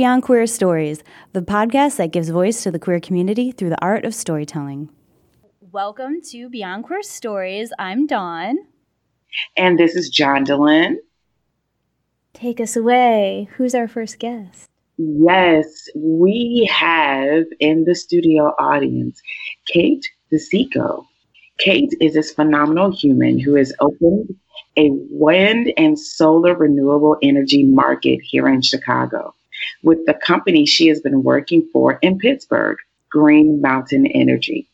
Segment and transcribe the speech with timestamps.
[0.00, 1.02] Beyond Queer Stories,
[1.34, 4.88] the podcast that gives voice to the queer community through the art of storytelling.
[5.60, 7.70] Welcome to Beyond Queer Stories.
[7.78, 8.56] I'm Dawn.
[9.58, 10.94] And this is John Dylan.
[12.32, 13.50] Take us away.
[13.58, 14.70] Who's our first guest?
[14.96, 19.20] Yes, we have in the studio audience
[19.66, 21.04] Kate DeSico.
[21.58, 24.34] Kate is this phenomenal human who has opened
[24.78, 29.34] a wind and solar renewable energy market here in Chicago
[29.82, 32.78] with the company she has been working for in Pittsburgh,
[33.10, 34.68] Green Mountain Energy.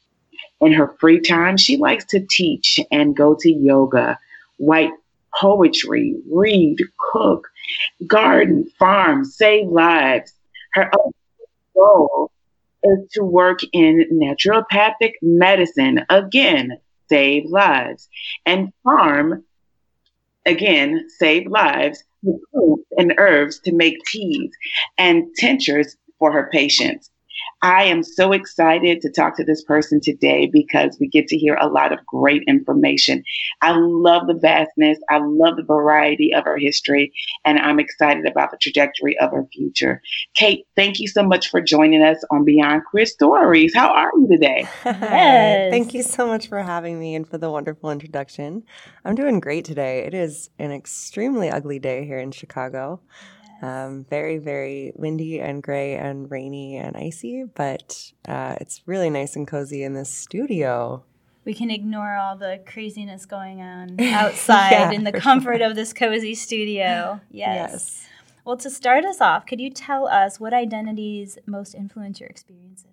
[0.61, 4.19] In her free time, she likes to teach and go to yoga,
[4.59, 4.91] write
[5.39, 6.79] poetry, read,
[7.13, 7.49] cook,
[8.07, 10.33] garden, farm, save lives.
[10.73, 10.91] Her
[11.75, 12.31] goal
[12.83, 18.09] is to work in naturopathic medicine, again, save lives,
[18.45, 19.45] and farm,
[20.47, 22.03] again, save lives
[22.99, 24.51] and herbs to make teas
[24.99, 27.11] and tinctures for her patients.
[27.63, 31.55] I am so excited to talk to this person today because we get to hear
[31.55, 33.25] a lot of great information.
[33.63, 37.13] I love the vastness, I love the variety of her history,
[37.45, 40.03] and I'm excited about the trajectory of her future.
[40.35, 43.75] Kate, thank you so much for joining us on Beyond Queer Stories.
[43.75, 44.67] How are you today?
[45.07, 45.71] Yes.
[45.71, 48.65] Thank you so much for having me and for the wonderful introduction.
[49.05, 50.01] I'm doing great today.
[50.01, 53.01] It is an extremely ugly day here in Chicago.
[53.63, 59.37] Um, very, very windy and gray and rainy and icy, but uh, it's really nice
[59.37, 61.05] and cozy in this studio.
[61.45, 65.71] We can ignore all the craziness going on outside Yeah, in the comfort sure.
[65.71, 67.21] of this cozy studio.
[67.31, 67.71] Yes.
[67.73, 68.07] Yes.
[68.45, 72.91] Well, to start us off, could you tell us what identities most influence your experiences?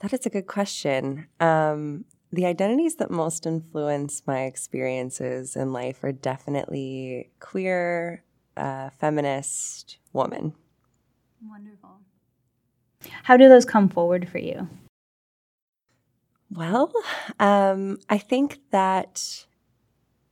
[0.00, 1.26] That is a good question.
[1.40, 8.22] Um, the identities that most influence my experiences in life are definitely queer,
[8.56, 10.54] uh, feminist, woman.
[11.48, 12.00] Wonderful.
[13.22, 14.68] How do those come forward for you?
[16.50, 16.92] Well,
[17.38, 19.46] um, I think that,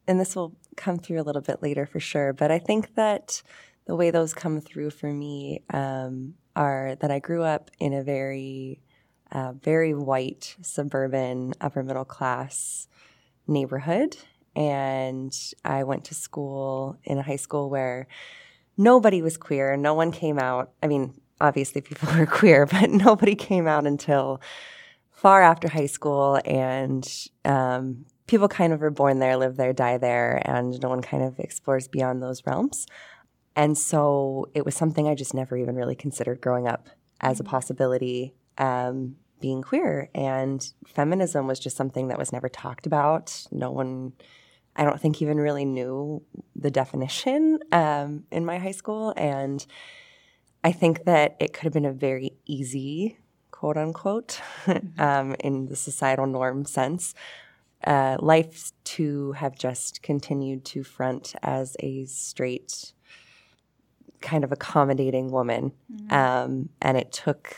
[0.07, 3.43] and this will come through a little bit later for sure, but I think that
[3.87, 8.03] the way those come through for me um, are that I grew up in a
[8.03, 8.81] very,
[9.31, 12.89] uh, very white, suburban, upper middle class
[13.47, 14.17] neighborhood.
[14.59, 15.33] And
[15.65, 18.09] I went to school in a high school where
[18.77, 19.77] nobody was queer.
[19.77, 20.73] No one came out.
[20.83, 24.41] I mean, obviously people were queer, but nobody came out until
[25.13, 26.41] far after high school.
[26.45, 27.09] And
[27.45, 31.23] um, people kind of were born there, live there, die there, and no one kind
[31.23, 32.85] of explores beyond those realms.
[33.55, 36.89] And so it was something I just never even really considered growing up
[37.21, 38.35] as a possibility.
[38.57, 43.47] Um, being queer and feminism was just something that was never talked about.
[43.53, 44.15] No one,
[44.77, 46.23] I don't think, even really knew
[46.55, 49.13] the definition um, in my high school.
[49.17, 49.65] And
[50.63, 53.19] I think that it could have been a very easy,
[53.51, 54.41] quote unquote,
[54.99, 57.15] um, in the societal norm sense,
[57.85, 62.93] uh, life to have just continued to front as a straight,
[64.21, 65.73] kind of accommodating woman.
[66.11, 67.57] Um, and it took,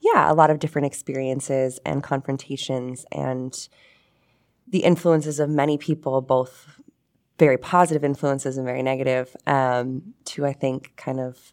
[0.00, 3.68] yeah, a lot of different experiences and confrontations and
[4.70, 6.80] the influences of many people, both
[7.38, 11.52] very positive influences and very negative, um, to I think kind of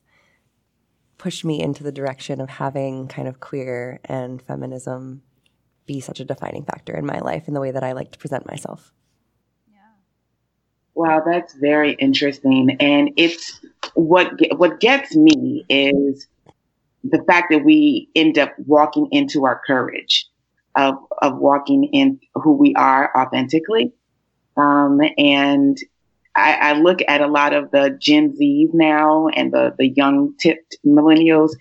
[1.18, 5.24] push me into the direction of having kind of queer and feminism
[5.86, 8.20] be such a defining factor in my life in the way that I like to
[8.20, 8.94] present myself.
[9.72, 9.80] Yeah.
[10.94, 12.78] Wow, that's very interesting.
[12.80, 13.60] And it's
[13.96, 16.28] what what gets me is
[17.04, 20.27] the fact that we end up walking into our courage
[20.78, 23.92] of of walking in who we are authentically.
[24.56, 25.78] Um, and
[26.36, 30.34] I, I look at a lot of the Gen Zs now and the the young
[30.40, 31.52] tipped millennials,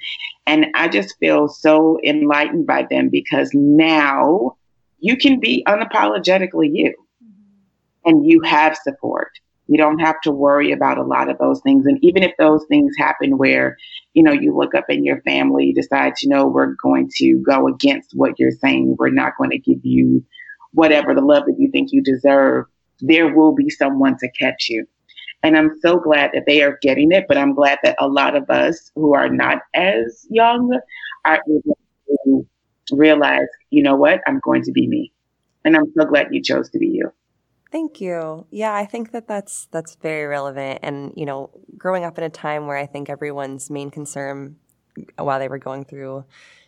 [0.47, 4.57] and I just feel so enlightened by them because now
[4.99, 6.95] you can be unapologetically you
[8.05, 9.31] and you have support.
[9.69, 11.87] You don't have to worry about a lot of those things.
[11.87, 13.77] And even if those things happen where,
[14.15, 17.67] you know, you look up in your family, decide, you know, we're going to go
[17.67, 20.25] against what you're saying, we're not going to give you
[20.73, 22.67] whatever the love that you think you deserve,
[23.01, 24.87] there will be someone to catch you.
[25.43, 28.37] And I'm so glad that they are getting it, but I'm glad that a lot
[28.37, 30.79] of us who are not as young
[31.25, 31.79] are able
[32.19, 32.47] to
[32.93, 35.13] realize, you know what, I'm going to be me.
[35.65, 37.13] And I'm so glad you chose to be you.
[37.73, 38.47] Thank you.
[38.51, 40.81] Yeah, I think that that's that's very relevant.
[40.83, 44.57] And you know, growing up in a time where I think everyone's main concern
[45.19, 46.25] while they were going through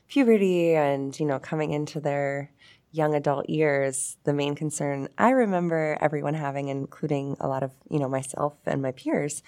[0.09, 2.51] puberty and, you know, coming into their
[2.93, 7.99] young adult years, the main concern I remember everyone having, including a lot of, you
[7.99, 9.43] know, myself and my peers,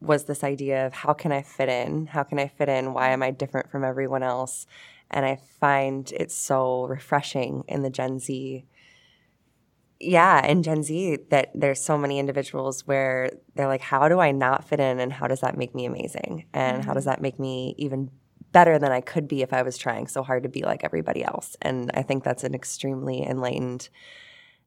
[0.00, 2.06] was this idea of how can I fit in?
[2.06, 2.92] How can I fit in?
[2.94, 4.66] Why am I different from everyone else?
[5.10, 8.64] And I find it so refreshing in the Gen Z
[10.04, 14.30] yeah, in Gen Z, that there's so many individuals where they're like, how do I
[14.30, 16.46] not fit in and how does that make me amazing?
[16.52, 16.86] And mm-hmm.
[16.86, 17.10] how does mm-hmm.
[17.10, 18.10] that make me even
[18.52, 21.24] better than I could be if I was trying so hard to be like everybody
[21.24, 21.56] else?
[21.62, 23.88] And I think that's an extremely enlightened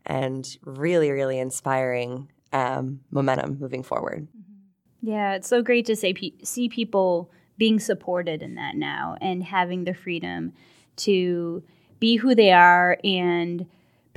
[0.05, 4.27] and really, really inspiring um, momentum moving forward.
[4.27, 5.09] Mm-hmm.
[5.09, 6.13] Yeah, it's so great to say,
[6.43, 10.53] see people being supported in that now and having the freedom
[10.97, 11.63] to
[11.99, 13.65] be who they are and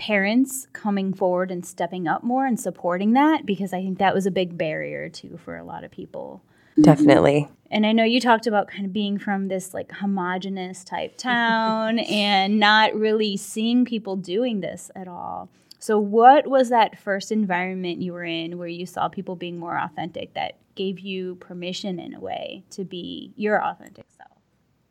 [0.00, 4.24] parents coming forward and stepping up more and supporting that because I think that was
[4.24, 6.42] a big barrier too for a lot of people.
[6.72, 6.82] Mm-hmm.
[6.82, 7.48] Definitely.
[7.70, 11.98] And I know you talked about kind of being from this like homogenous type town
[12.10, 15.50] and not really seeing people doing this at all.
[15.78, 19.78] So, what was that first environment you were in where you saw people being more
[19.78, 24.38] authentic that gave you permission in a way to be your authentic self?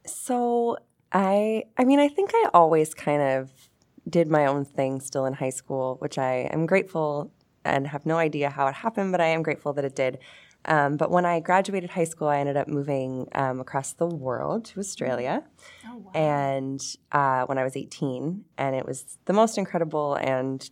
[0.06, 0.77] So,
[1.11, 3.69] I I mean, I think I always kind of
[4.09, 7.31] did my own thing still in high school, which I am grateful
[7.65, 10.19] and have no idea how it happened, but I am grateful that it did.
[10.65, 14.65] Um, but when I graduated high school, I ended up moving um, across the world
[14.65, 15.44] to Australia.
[15.88, 16.11] Oh, wow.
[16.13, 20.69] And uh, when I was 18, and it was the most incredible and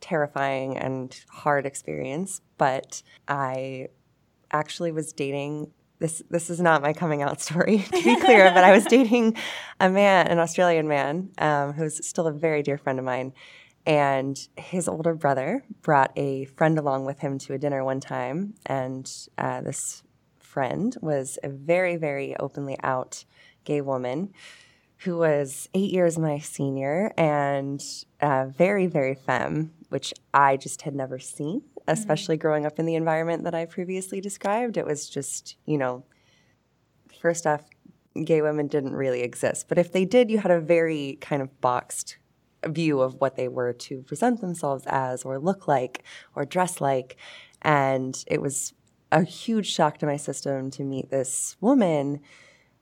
[0.00, 2.40] terrifying and hard experience.
[2.56, 3.88] But I
[4.50, 8.64] actually was dating this this is not my coming out story to be clear, but
[8.64, 9.36] I was dating
[9.80, 13.32] a man, an Australian man, um, who's still a very dear friend of mine.
[13.86, 18.54] And his older brother brought a friend along with him to a dinner one time,
[18.66, 20.02] and uh, this
[20.38, 23.24] friend was a very, very openly out
[23.64, 24.32] gay woman
[24.98, 27.82] who was eight years my senior and
[28.20, 31.62] uh, very, very femme, which I just had never seen.
[31.88, 32.42] Especially mm-hmm.
[32.42, 34.76] growing up in the environment that I previously described.
[34.76, 36.04] It was just, you know,
[37.20, 37.62] first off,
[38.24, 39.66] gay women didn't really exist.
[39.68, 42.18] But if they did, you had a very kind of boxed
[42.66, 46.04] view of what they were to present themselves as or look like
[46.34, 47.16] or dress like.
[47.62, 48.74] And it was
[49.10, 52.20] a huge shock to my system to meet this woman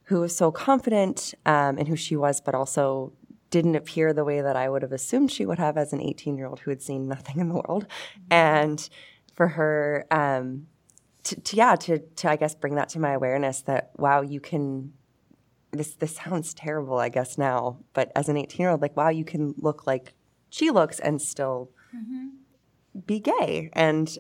[0.05, 3.13] who was so confident um, in who she was, but also
[3.57, 6.37] didn't appear the way that I would have assumed she would have as an 18
[6.37, 7.87] year old who had seen nothing in the world.
[8.31, 8.87] And
[9.33, 10.67] for her, um,
[11.23, 14.41] to, to, yeah, to, to, I guess, bring that to my awareness that, wow, you
[14.41, 14.93] can,
[15.71, 19.09] this, this sounds terrible, I guess, now, but as an 18 year old, like, wow,
[19.09, 20.13] you can look like
[20.51, 22.27] she looks and still mm-hmm.
[23.07, 23.71] be gay.
[23.73, 24.19] And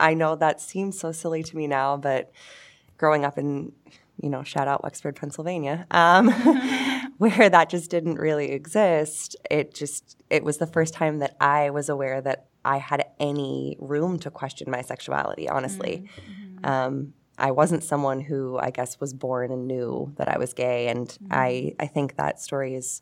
[0.00, 2.32] I know that seems so silly to me now, but
[2.96, 3.72] growing up in,
[4.18, 6.28] you know, shout out Wexford, Pennsylvania, um,
[7.36, 9.36] where that just didn't really exist.
[9.50, 13.76] It just, it was the first time that I was aware that I had any
[13.78, 16.08] room to question my sexuality, honestly.
[16.16, 16.66] Mm-hmm.
[16.66, 20.88] Um, I wasn't someone who I guess was born and knew that I was gay.
[20.88, 21.32] And mm-hmm.
[21.32, 23.00] I, I think that story is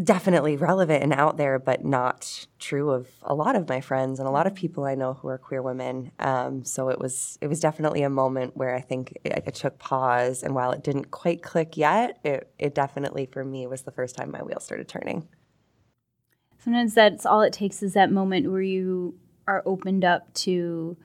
[0.00, 4.28] definitely relevant and out there, but not true of a lot of my friends and
[4.28, 6.12] a lot of people I know who are queer women.
[6.18, 9.78] Um, so it was it was definitely a moment where I think it, it, took
[9.78, 13.90] pause, and while it didn't quite click yet, it it definitely for me was the
[13.90, 15.28] first time my wheels started turning.
[16.58, 20.96] Sometimes that's all it takes is that moment where you are opened up to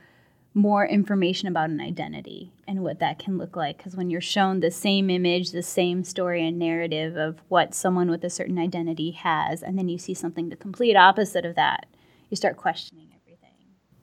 [0.58, 3.78] more information about an identity and what that can look like.
[3.78, 8.10] Because when you're shown the same image, the same story and narrative of what someone
[8.10, 11.86] with a certain identity has, and then you see something the complete opposite of that,
[12.30, 13.54] you start questioning everything.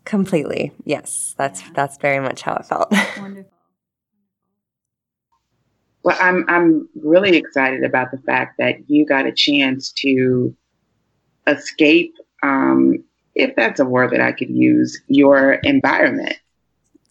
[0.04, 1.34] Completely, yes.
[1.36, 1.70] That's yeah.
[1.74, 2.90] that's very much how it felt.
[3.18, 3.50] Wonderful.
[6.04, 10.54] Well, I'm I'm really excited about the fact that you got a chance to
[11.46, 13.02] escape um,
[13.34, 16.36] if that's a word that I could use, your environment.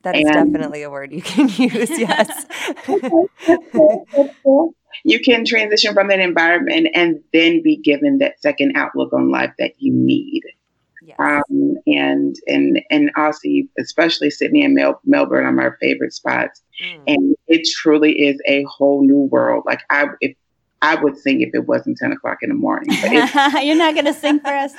[0.04, 2.46] That is and, definitely a word you can use, yes.
[5.06, 9.54] you can transition from that environment and then be given that second outlook on life
[9.60, 10.44] that you need.
[11.06, 11.18] Yes.
[11.20, 17.02] Um, and and and also, especially Sydney and Mel- Melbourne are my favorite spots, mm.
[17.08, 19.64] and it truly is a whole new world.
[19.66, 20.38] Like I, if
[20.82, 22.90] I would sing if it wasn't ten o'clock in the morning.
[23.12, 24.74] You're not going to sing for us.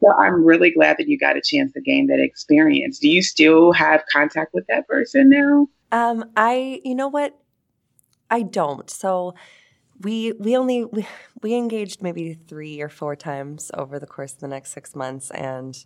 [0.00, 2.98] So I'm really glad that you got a chance to gain that experience.
[2.98, 5.68] Do you still have contact with that person now?
[5.90, 7.36] Um, I, you know what,
[8.30, 8.88] I don't.
[8.90, 9.34] So
[10.00, 11.06] we we only we,
[11.42, 15.30] we engaged maybe three or four times over the course of the next six months,
[15.32, 15.84] and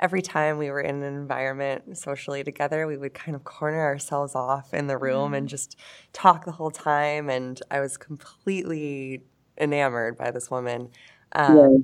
[0.00, 4.34] every time we were in an environment socially together, we would kind of corner ourselves
[4.34, 5.38] off in the room mm.
[5.38, 5.78] and just
[6.12, 7.30] talk the whole time.
[7.30, 9.22] And I was completely
[9.56, 10.90] enamored by this woman.
[11.32, 11.76] Um, yeah.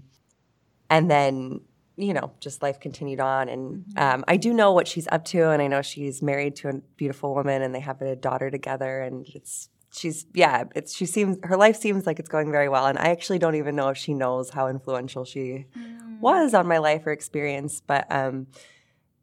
[0.91, 1.61] And then,
[2.01, 3.49] you know, just life continued on.
[3.49, 3.99] And mm-hmm.
[3.99, 5.51] um, I do know what she's up to.
[5.51, 9.01] And I know she's married to a beautiful woman and they have a daughter together.
[9.01, 12.87] And it's, she's, yeah, it's, she seems, her life seems like it's going very well.
[12.87, 16.21] And I actually don't even know if she knows how influential she mm.
[16.21, 17.83] was on my life or experience.
[17.87, 18.47] But, um,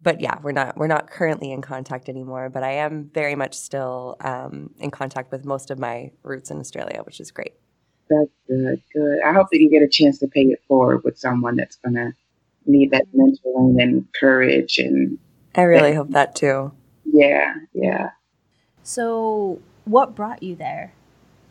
[0.02, 2.50] but yeah, we're not we're not currently in contact anymore.
[2.50, 6.60] But I am very much still um, in contact with most of my roots in
[6.60, 7.54] Australia, which is great.
[8.10, 8.82] That's good.
[8.94, 9.20] Good.
[9.26, 12.14] I hope that you get a chance to pay it forward with someone that's gonna
[12.68, 15.18] need that mentoring and courage and.
[15.56, 16.72] I really hope that too.
[17.04, 17.56] Yeah.
[17.74, 18.10] Yeah.
[18.84, 20.94] So, what brought you there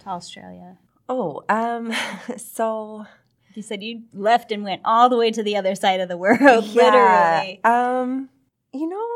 [0.01, 0.79] to Australia?
[1.09, 1.93] Oh, um,
[2.37, 3.07] so
[3.55, 6.17] you said you left and went all the way to the other side of the
[6.17, 7.61] world, yeah, literally.
[7.65, 8.29] Um,
[8.73, 9.07] you know,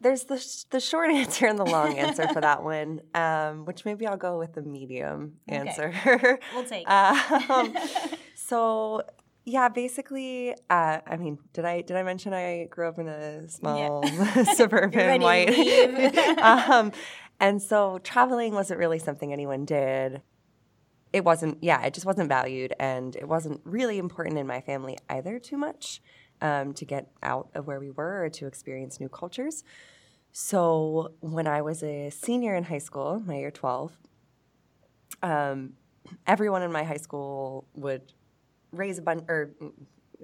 [0.00, 3.84] there's the sh- the short answer and the long answer for that one, um, which
[3.84, 5.58] maybe I'll go with the medium okay.
[5.58, 6.38] answer.
[6.54, 6.88] we'll take.
[6.88, 7.76] um,
[8.34, 9.02] so
[9.44, 13.48] yeah, basically, uh, I mean, did I did I mention I grew up in a
[13.48, 14.42] small yeah.
[14.54, 16.38] suburban white?
[16.38, 16.92] um,
[17.38, 20.22] and so traveling wasn't really something anyone did.
[21.12, 24.96] It wasn't, yeah, it just wasn't valued, and it wasn't really important in my family
[25.08, 26.00] either too much
[26.40, 29.64] um, to get out of where we were or to experience new cultures.
[30.32, 33.98] So when I was a senior in high school, my year 12,
[35.22, 35.72] um,
[36.26, 38.12] everyone in my high school would
[38.72, 39.72] raise a bunch, or mm,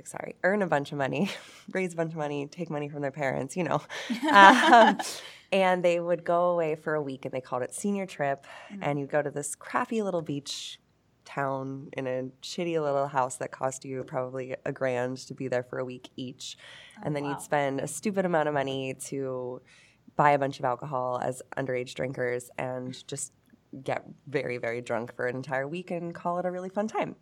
[0.05, 1.31] sorry, earn a bunch of money,
[1.73, 3.81] raise a bunch of money, take money from their parents, you know.
[4.33, 4.99] um,
[5.53, 8.47] and they would go away for a week and they called it senior trip.
[8.73, 8.83] Mm-hmm.
[8.83, 10.79] And you'd go to this crappy little beach
[11.25, 15.63] town in a shitty little house that cost you probably a grand to be there
[15.63, 16.57] for a week each.
[16.99, 17.31] Oh, and then wow.
[17.31, 19.61] you'd spend a stupid amount of money to
[20.15, 23.33] buy a bunch of alcohol as underage drinkers and just
[23.83, 27.17] get very, very drunk for an entire week and call it a really fun time.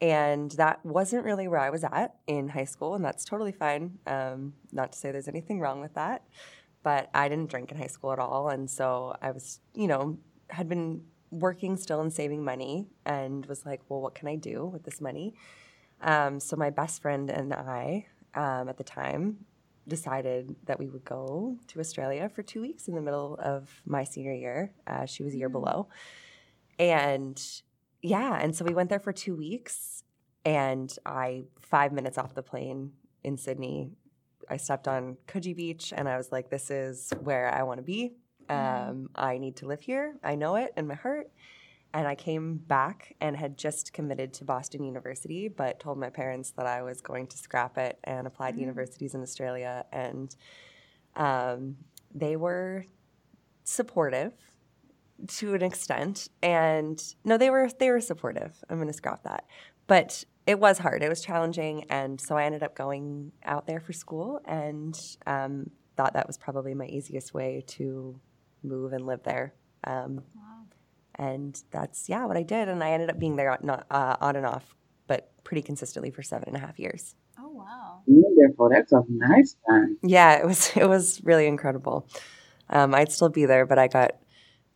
[0.00, 3.98] And that wasn't really where I was at in high school, and that's totally fine.
[4.06, 6.22] Um, not to say there's anything wrong with that,
[6.82, 8.48] but I didn't drink in high school at all.
[8.48, 13.66] And so I was, you know, had been working still and saving money and was
[13.66, 15.34] like, well, what can I do with this money?
[16.00, 19.44] Um, so my best friend and I, um, at the time,
[19.86, 24.04] decided that we would go to Australia for two weeks in the middle of my
[24.04, 24.72] senior year.
[24.86, 25.52] Uh, she was a year mm.
[25.52, 25.88] below.
[26.78, 27.40] And
[28.02, 30.04] yeah, and so we went there for two weeks.
[30.44, 32.92] And I, five minutes off the plane
[33.22, 33.90] in Sydney,
[34.48, 37.82] I stepped on Coogee Beach and I was like, this is where I want to
[37.82, 38.14] be.
[38.48, 38.90] Mm-hmm.
[38.90, 40.16] Um, I need to live here.
[40.24, 41.30] I know it in my heart.
[41.92, 46.52] And I came back and had just committed to Boston University, but told my parents
[46.52, 48.60] that I was going to scrap it and apply to mm.
[48.60, 49.84] universities in Australia.
[49.92, 50.34] And
[51.16, 51.76] um,
[52.14, 52.86] they were
[53.64, 54.32] supportive
[55.28, 56.28] to an extent.
[56.42, 58.56] And no, they were they were supportive.
[58.68, 59.44] I'm going to scrap that.
[59.86, 61.02] But it was hard.
[61.02, 65.70] It was challenging, and so I ended up going out there for school, and um,
[65.96, 68.18] thought that was probably my easiest way to
[68.62, 69.54] move and live there.
[69.84, 70.50] Um, wow
[71.20, 74.36] and that's yeah what I did, and I ended up being there not uh, on
[74.36, 74.74] and off,
[75.06, 77.14] but pretty consistently for seven and a half years.
[77.38, 78.00] Oh wow!
[78.06, 78.70] Wonderful.
[78.70, 79.98] That's a nice time.
[80.02, 80.72] Yeah, it was.
[80.76, 82.08] It was really incredible.
[82.70, 84.12] Um, I'd still be there, but I got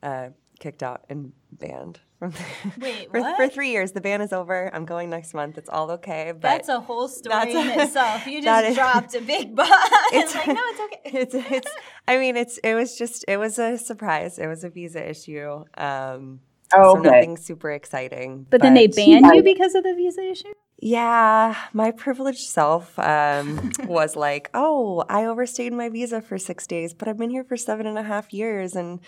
[0.04, 0.28] uh,
[0.61, 2.32] kicked out and banned from
[2.80, 3.37] Wait, for, what?
[3.37, 3.92] for three years.
[3.92, 4.70] The ban is over.
[4.75, 5.58] I'm going next month.
[5.58, 6.32] It's all okay.
[6.32, 8.26] But that's a whole story in a, itself.
[8.26, 9.68] You just is, dropped a big bomb.
[10.12, 11.18] It's like no, it's okay.
[11.18, 11.73] It's it's.
[12.06, 14.38] I mean, it's it was just it was a surprise.
[14.38, 15.64] It was a visa issue.
[15.76, 16.40] Um,
[16.75, 18.46] oh, so nothing super exciting.
[18.50, 20.52] But, but, then they banned you because of the visa issue.
[20.80, 26.92] Yeah, my privileged self um, was like, "Oh, I overstayed my visa for six days,
[26.92, 29.00] but I've been here for seven and a half years, and."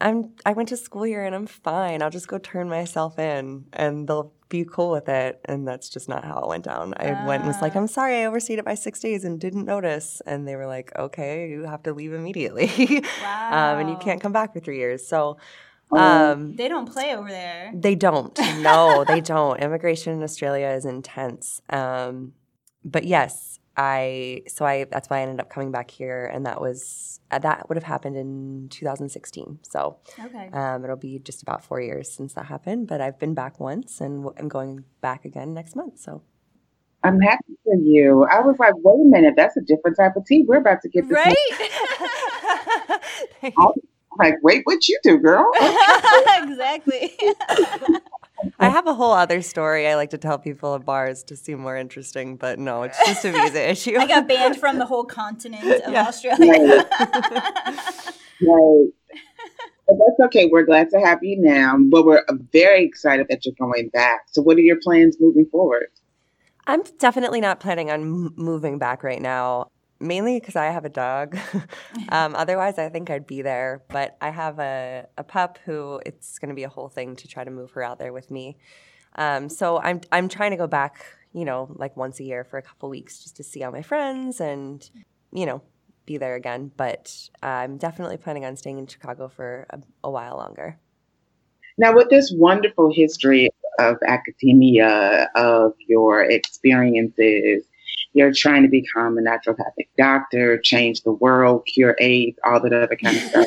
[0.00, 2.02] I'm I went to school here and I'm fine.
[2.02, 5.40] I'll just go turn myself in and they'll be cool with it.
[5.46, 6.94] And that's just not how it went down.
[6.96, 7.26] I uh.
[7.26, 10.20] went and was like, I'm sorry, I overstayed it by six days and didn't notice.
[10.26, 13.02] And they were like, okay, you have to leave immediately.
[13.22, 13.74] Wow.
[13.74, 15.06] um, and you can't come back for three years.
[15.06, 15.38] So
[15.92, 17.72] um, they don't play over there.
[17.74, 18.38] They don't.
[18.58, 19.60] No, they don't.
[19.60, 21.62] Immigration in Australia is intense.
[21.70, 22.32] Um,
[22.84, 26.60] but yes, I so I that's why I ended up coming back here, and that
[26.60, 29.60] was uh, that would have happened in 2016.
[29.62, 32.88] So okay, um, it'll be just about four years since that happened.
[32.88, 35.98] But I've been back once, and I'm going back again next month.
[35.98, 36.20] So
[37.02, 38.26] I'm happy for you.
[38.30, 40.44] I was like, wait a minute, that's a different type of tea.
[40.46, 41.34] We're about to get this right.
[43.42, 43.72] I'm
[44.18, 45.50] like, wait, what you do, girl?
[46.42, 47.16] exactly.
[48.58, 51.60] I have a whole other story I like to tell people at bars to seem
[51.60, 53.96] more interesting, but no, it's just a visa issue.
[53.98, 56.06] I got banned from the whole continent of Yeah.
[56.06, 56.88] Australia.
[58.42, 58.86] Right.
[59.86, 60.48] But that's okay.
[60.50, 64.22] We're glad to have you now, but we're uh, very excited that you're going back.
[64.32, 65.88] So, what are your plans moving forward?
[66.66, 69.70] I'm definitely not planning on m- moving back right now,
[70.00, 71.38] mainly because I have a dog.
[72.08, 73.82] um, otherwise, I think I'd be there.
[73.88, 77.28] But I have a, a pup who it's going to be a whole thing to
[77.28, 78.56] try to move her out there with me.
[79.16, 82.58] Um, so I'm I'm trying to go back, you know, like once a year for
[82.58, 84.88] a couple weeks just to see all my friends and,
[85.32, 85.62] you know,
[86.06, 86.70] be there again.
[86.76, 90.78] But I'm definitely planning on staying in Chicago for a, a while longer.
[91.76, 97.64] Now, with this wonderful history of academia, of your experiences,
[98.12, 102.96] you're trying to become a naturopathic doctor, change the world, cure AIDS, all that other
[102.96, 103.46] kind of stuff.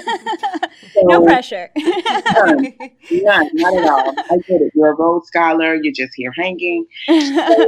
[1.04, 1.70] no pressure.
[1.76, 2.76] None,
[3.12, 4.14] none, not at all.
[4.32, 4.72] I get it.
[4.76, 5.76] You're a Rhodes Scholar.
[5.76, 6.86] You're just here hanging.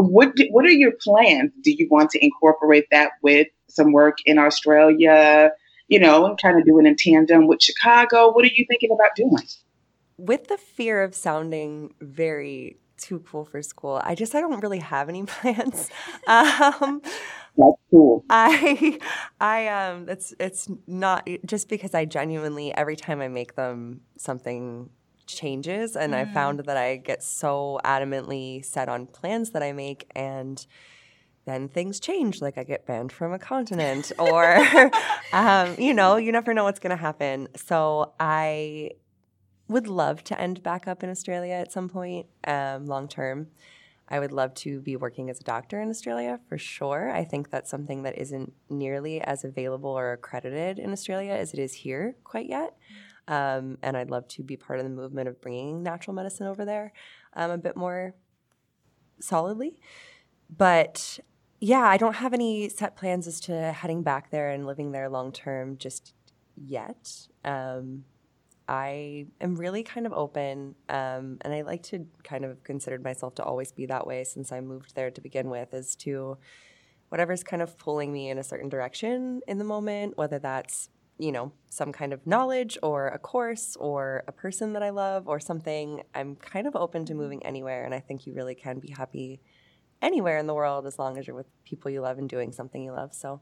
[0.00, 1.50] What do, What are your plans?
[1.64, 5.50] Do you want to incorporate that with some work in Australia?
[5.88, 8.30] You know, and kind of do it in tandem with Chicago.
[8.30, 9.42] What are you thinking about doing?
[10.18, 14.80] with the fear of sounding very too cool for school, I just I don't really
[14.80, 15.90] have any plans.
[16.26, 17.00] um,
[17.56, 18.24] That's cool.
[18.28, 18.98] I
[19.40, 24.90] I um it's it's not just because I genuinely every time I make them something
[25.26, 30.10] changes and I found that I get so adamantly set on plans that I make
[30.16, 30.66] and
[31.44, 34.58] then things change like I get banned from a continent or
[35.32, 38.90] um, you know you never know what's going to happen so I
[39.68, 43.48] would love to end back up in Australia at some point um, long term
[44.10, 47.10] I would love to be working as a doctor in Australia for sure.
[47.10, 51.60] I think that's something that isn't nearly as available or accredited in Australia as it
[51.60, 52.76] is here quite yet.
[53.26, 56.64] Um, and I'd love to be part of the movement of bringing natural medicine over
[56.64, 56.94] there
[57.34, 58.14] um, a bit more
[59.20, 59.78] solidly.
[60.48, 61.20] But
[61.60, 65.10] yeah, I don't have any set plans as to heading back there and living there
[65.10, 66.14] long term just
[66.56, 67.28] yet.
[67.44, 68.04] Um,
[68.68, 73.34] I am really kind of open, um, and I like to kind of considered myself
[73.36, 76.36] to always be that way since I moved there to begin with, as to
[77.08, 81.32] whatever's kind of pulling me in a certain direction in the moment, whether that's you
[81.32, 85.40] know some kind of knowledge or a course or a person that I love or
[85.40, 86.02] something.
[86.14, 89.40] I'm kind of open to moving anywhere, and I think you really can be happy
[90.02, 92.82] anywhere in the world as long as you're with people you love and doing something
[92.82, 93.14] you love.
[93.14, 93.40] So.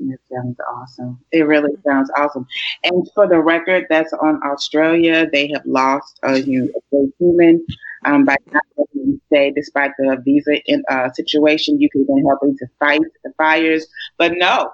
[0.00, 1.18] It sounds awesome.
[1.30, 2.46] It really sounds awesome.
[2.84, 5.28] And for the record, that's on Australia.
[5.30, 7.64] They have lost a, hu- a great human
[8.04, 11.80] um, by not letting you stay, despite the visa in, uh, situation.
[11.80, 13.86] You could have been helping to fight the fires,
[14.16, 14.70] but no,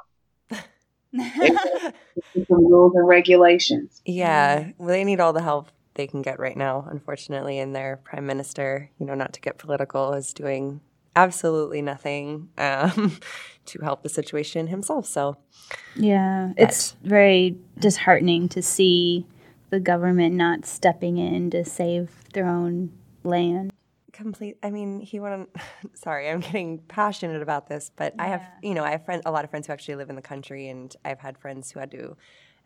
[1.13, 1.63] it's
[2.49, 4.01] some rules and regulations.
[4.05, 7.59] Yeah, well, they need all the help they can get right now, unfortunately.
[7.59, 10.81] And their prime minister, you know, not to get political, is doing
[11.17, 13.19] absolutely nothing um,
[13.67, 15.07] to help the situation himself.
[15.07, 15.39] So,
[15.97, 19.27] Yeah, it's very disheartening to see
[19.71, 22.93] the government not stepping in to save their own
[23.25, 23.73] land.
[24.13, 24.57] complete.
[24.63, 25.47] I mean, he went on.
[25.95, 29.33] Sorry, I'm getting passionate about this, but I have, you know, I have friend, a
[29.33, 31.91] lot of friends who actually live in the country, and I've had friends who had
[31.93, 32.17] to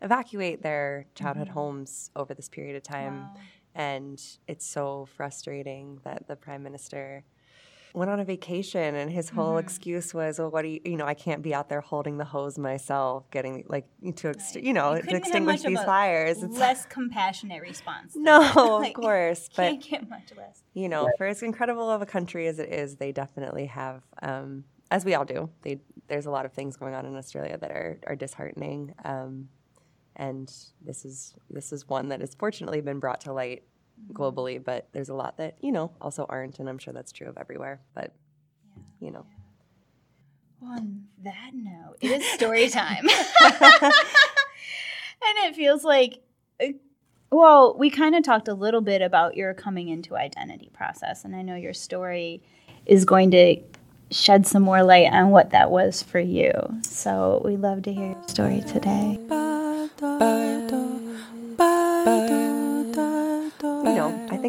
[0.01, 3.29] evacuate their childhood homes over this period of time,
[3.75, 7.23] and it's so frustrating that the prime minister
[7.93, 11.05] went on a vacation and his whole excuse was well what do you you know
[11.05, 14.95] i can't be out there holding the hose myself getting like to ex- you know
[14.95, 18.13] to couldn't have extinguish much of these a fires it's Less compassionate response.
[18.15, 18.39] no
[18.79, 18.87] that.
[18.89, 20.63] of course but Can't get much less.
[20.73, 24.63] you know, for as incredible of a country as it is, they definitely have, um,
[24.89, 25.49] as we all do.
[25.63, 29.49] They, there's a lot of things going on in Australia that are, are disheartening, um,
[30.15, 30.51] and
[30.85, 33.63] this is this is one that has fortunately been brought to light
[34.13, 34.63] globally.
[34.63, 37.37] But there's a lot that you know also aren't, and I'm sure that's true of
[37.37, 37.81] everywhere.
[37.93, 38.13] But
[38.99, 39.25] you know,
[40.63, 43.07] On that note, it is story time.
[43.41, 43.93] and
[45.21, 46.19] it feels like,
[46.61, 46.67] uh,
[47.31, 51.25] well, we kind of talked a little bit about your coming into identity process.
[51.25, 52.43] And I know your story
[52.85, 53.57] is going to
[54.11, 56.51] shed some more light on what that was for you.
[56.83, 59.17] So we'd love to hear your story today.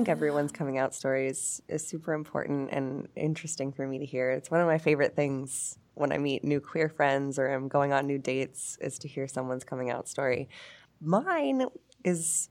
[0.03, 4.33] Think everyone's coming out story is, is super important and interesting for me to hear.
[4.33, 7.93] It's one of my favorite things when I meet new queer friends or I'm going
[7.93, 10.49] on new dates is to hear someone's coming out story.
[11.01, 11.67] Mine
[12.03, 12.49] is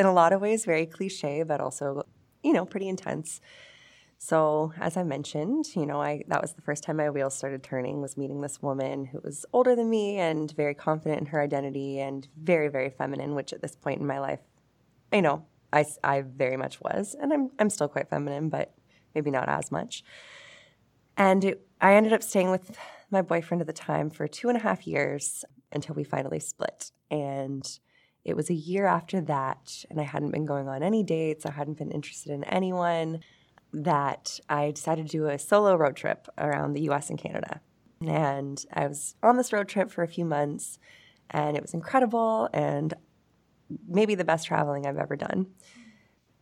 [0.00, 2.04] in a lot of ways very cliche, but also,
[2.42, 3.40] you know, pretty intense.
[4.18, 7.62] So, as I mentioned, you know, I that was the first time my wheels started
[7.62, 11.40] turning was meeting this woman who was older than me and very confident in her
[11.40, 14.40] identity and very very feminine, which at this point in my life,
[15.12, 18.74] you know, I, I very much was, and I'm I'm still quite feminine, but
[19.14, 20.04] maybe not as much.
[21.16, 22.76] And it, I ended up staying with
[23.10, 26.92] my boyfriend at the time for two and a half years until we finally split.
[27.10, 27.66] And
[28.24, 31.46] it was a year after that, and I hadn't been going on any dates.
[31.46, 33.20] I hadn't been interested in anyone.
[33.72, 37.60] That I decided to do a solo road trip around the US and Canada.
[38.04, 40.78] And I was on this road trip for a few months,
[41.30, 42.94] and it was incredible and
[43.88, 45.46] maybe the best traveling I've ever done.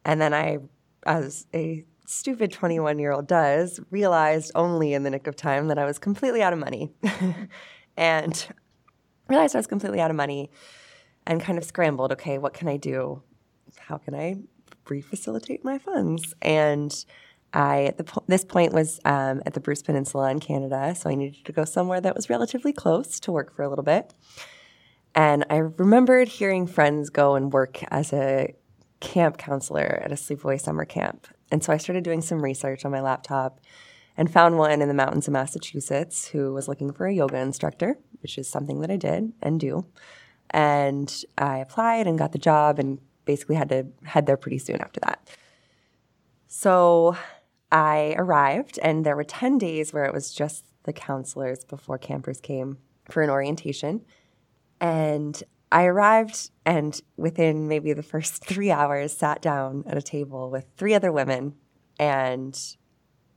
[0.04, 0.58] And then I,
[1.04, 5.78] as a stupid 21 year old does, realized only in the nick of time that
[5.78, 6.92] I was completely out of money.
[7.96, 8.48] and
[9.28, 10.50] realized I was completely out of money
[11.26, 13.22] and kind of scrambled okay, what can I do?
[13.78, 14.36] How can I
[14.86, 16.34] refacilitate my funds?
[16.40, 17.04] And
[17.52, 21.08] I, at the po- this point, was um, at the Bruce Peninsula in Canada, so
[21.08, 24.14] I needed to go somewhere that was relatively close to work for a little bit.
[25.18, 28.54] And I remembered hearing friends go and work as a
[29.00, 31.26] camp counselor at a sleepaway summer camp.
[31.50, 33.58] And so I started doing some research on my laptop
[34.16, 37.98] and found one in the mountains of Massachusetts who was looking for a yoga instructor,
[38.22, 39.86] which is something that I did and do.
[40.50, 44.80] And I applied and got the job and basically had to head there pretty soon
[44.80, 45.28] after that.
[46.46, 47.16] So
[47.72, 52.40] I arrived, and there were 10 days where it was just the counselors before campers
[52.40, 52.78] came
[53.10, 54.04] for an orientation.
[54.80, 60.50] And I arrived and within maybe the first three hours sat down at a table
[60.50, 61.54] with three other women.
[61.98, 62.58] And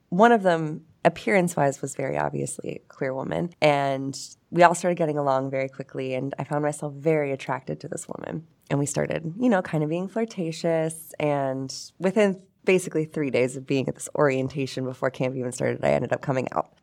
[0.10, 3.52] one of them, appearance wise, was very obviously a queer woman.
[3.62, 4.18] And
[4.50, 6.14] we all started getting along very quickly.
[6.14, 8.46] And I found myself very attracted to this woman.
[8.70, 11.14] And we started, you know, kind of being flirtatious.
[11.20, 15.92] And within basically three days of being at this orientation before camp even started, I
[15.92, 16.74] ended up coming out.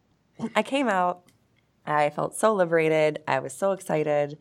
[0.55, 1.23] I came out.
[1.87, 3.23] I felt so liberated.
[3.27, 4.39] I was so excited.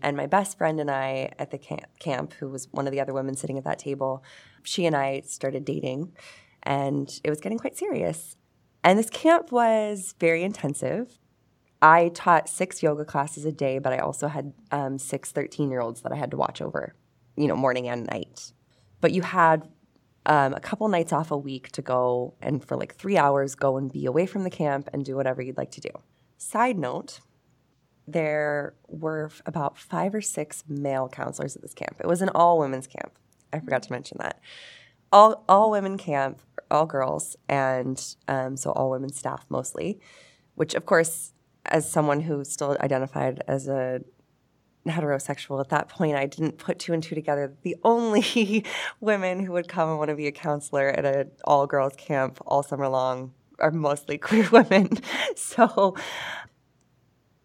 [0.00, 3.00] And my best friend and I at the camp, camp, who was one of the
[3.00, 4.22] other women sitting at that table,
[4.62, 6.12] she and I started dating,
[6.62, 8.36] and it was getting quite serious.
[8.84, 11.18] And this camp was very intensive.
[11.82, 15.80] I taught six yoga classes a day, but I also had um, six 13 year
[15.80, 16.94] olds that I had to watch over,
[17.36, 18.52] you know, morning and night.
[19.00, 19.68] But you had
[20.26, 23.76] um, a couple nights off a week to go and for like three hours go
[23.76, 25.90] and be away from the camp and do whatever you'd like to do.
[26.38, 27.18] Side note,
[28.06, 31.96] there were about five or six male counselors at this camp.
[31.98, 33.12] It was an all women's camp.
[33.52, 34.40] I forgot to mention that.
[35.12, 40.00] All all women camp, all girls, and um, so all women staff mostly.
[40.54, 41.32] Which, of course,
[41.66, 44.02] as someone who still identified as a
[44.86, 47.52] heterosexual at that point, I didn't put two and two together.
[47.62, 48.64] The only
[49.00, 52.38] women who would come and want to be a counselor at an all girls camp
[52.46, 54.90] all summer long are mostly queer women.
[55.36, 55.94] So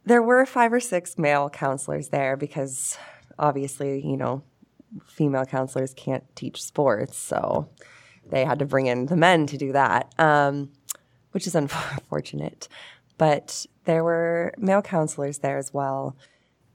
[0.05, 2.97] there were five or six male counselors there because
[3.39, 4.43] obviously, you know,
[5.05, 7.17] female counselors can't teach sports.
[7.17, 7.69] So
[8.29, 10.71] they had to bring in the men to do that, um,
[11.31, 12.67] which is unfortunate.
[13.17, 16.15] But there were male counselors there as well.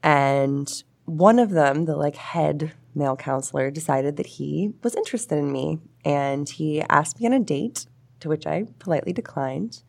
[0.03, 5.53] And one of them, the like head male counselor, decided that he was interested in
[5.53, 5.79] me.
[6.05, 7.87] And he asked me on a date,
[8.21, 9.83] to which I politely declined.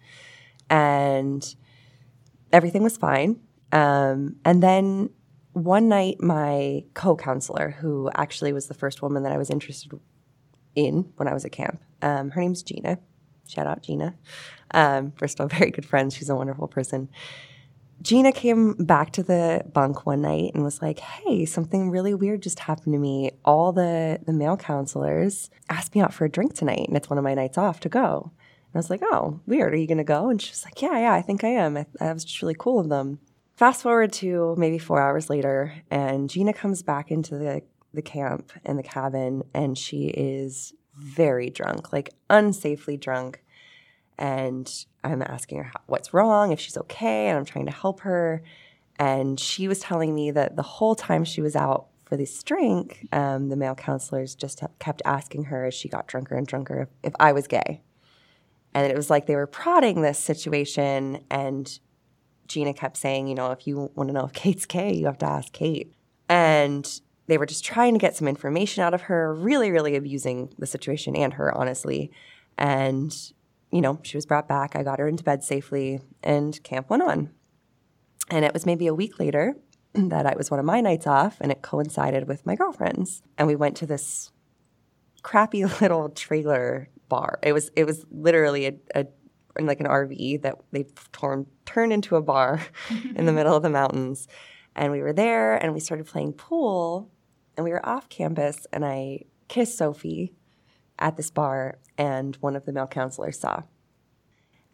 [0.70, 1.56] And
[2.52, 3.40] everything was fine.
[3.72, 5.10] Um, and then
[5.54, 10.00] one night, my co counselor, who actually was the first woman that I was interested
[10.76, 13.00] in when I was at camp, um, her name's Gina.
[13.48, 14.16] Shout out, Gina.
[14.72, 16.16] Um, we're still very good friends.
[16.16, 17.10] She's a wonderful person.
[18.02, 22.42] Gina came back to the bunk one night and was like, "Hey, something really weird
[22.42, 23.32] just happened to me.
[23.44, 27.18] All the the male counselors asked me out for a drink tonight, and it's one
[27.18, 29.74] of my nights off to go." And I was like, "Oh, weird.
[29.74, 31.78] Are you going to go?" And she was like, "Yeah, yeah, I think I am.
[31.78, 33.20] I, that was just really cool of them."
[33.56, 38.52] Fast forward to maybe four hours later, and Gina comes back into the the camp
[38.64, 43.44] and the cabin, and she is very drunk, like unsafely drunk.
[44.18, 44.70] And
[45.04, 48.44] I'm asking her what's wrong, if she's okay, and I'm trying to help her.
[48.98, 53.08] And she was telling me that the whole time she was out for this drink,
[53.14, 56.90] um, the male counselors just kept asking her as she got drunker and drunker if,
[57.04, 57.82] if I was gay.
[58.74, 61.24] And it was like they were prodding this situation.
[61.30, 61.80] And
[62.48, 65.18] Gina kept saying, you know, if you want to know if Kate's gay, you have
[65.20, 65.94] to ask Kate.
[66.28, 70.54] And they were just trying to get some information out of her, really, really abusing
[70.58, 72.12] the situation and her, honestly.
[72.58, 73.16] And
[73.72, 74.76] you know, she was brought back.
[74.76, 77.32] I got her into bed safely, and camp went on.
[78.30, 79.56] And it was maybe a week later
[79.94, 83.22] that it was one of my nights off, and it coincided with my girlfriend's.
[83.38, 84.32] And we went to this
[85.22, 87.40] crappy little trailer bar.
[87.44, 89.06] It was it was literally a, a
[89.60, 92.62] like an RV that they torn turned into a bar
[93.16, 94.28] in the middle of the mountains.
[94.76, 97.12] And we were there, and we started playing pool,
[97.58, 100.34] and we were off campus, and I kissed Sophie
[101.00, 103.64] at this bar, and one of the male counselors saw.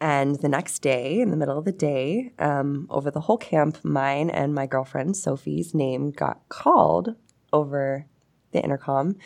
[0.00, 3.82] And the next day, in the middle of the day, um, over the whole camp,
[3.82, 7.14] mine and my girlfriend Sophie's name got called
[7.52, 8.06] over
[8.52, 9.16] the intercom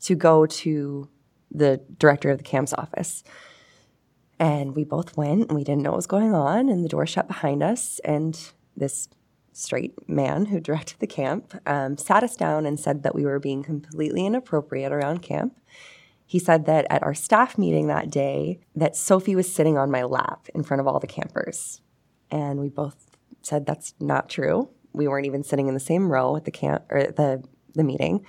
[0.00, 1.08] to go to
[1.50, 3.22] the director of the camp's office.
[4.38, 7.06] And we both went and we didn't know what was going on, and the door
[7.06, 8.00] shut behind us.
[8.04, 8.38] And
[8.76, 9.08] this
[9.52, 13.38] straight man who directed the camp um, sat us down and said that we were
[13.38, 15.60] being completely inappropriate around camp.
[16.26, 20.02] He said that at our staff meeting that day, that Sophie was sitting on my
[20.02, 21.80] lap in front of all the campers.
[22.30, 24.70] And we both said that's not true.
[24.92, 28.24] We weren't even sitting in the same row at the camp or the, the meeting.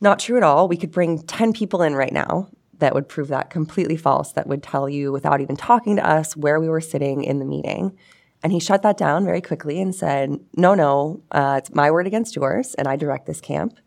[0.00, 0.66] Not true at all.
[0.66, 2.48] We could bring 10 people in right now
[2.78, 6.36] that would prove that completely false, that would tell you without even talking to us
[6.36, 7.96] where we were sitting in the meeting.
[8.42, 12.06] And he shut that down very quickly and said, No, no, uh, it's my word
[12.06, 13.78] against yours, and I direct this camp.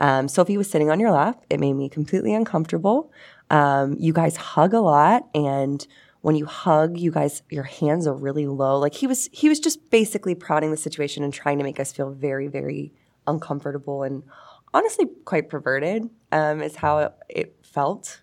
[0.00, 1.44] Um, Sophie was sitting on your lap.
[1.50, 3.12] It made me completely uncomfortable.
[3.50, 5.86] Um, you guys hug a lot, and
[6.22, 8.78] when you hug, you guys, your hands are really low.
[8.78, 11.92] Like he was, he was just basically prodding the situation and trying to make us
[11.92, 12.92] feel very, very
[13.26, 14.22] uncomfortable and
[14.72, 16.08] honestly quite perverted.
[16.32, 18.20] Um, is how it, it felt.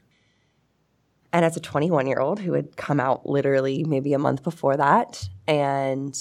[1.34, 4.78] And as a 21 year old who had come out literally maybe a month before
[4.78, 6.18] that and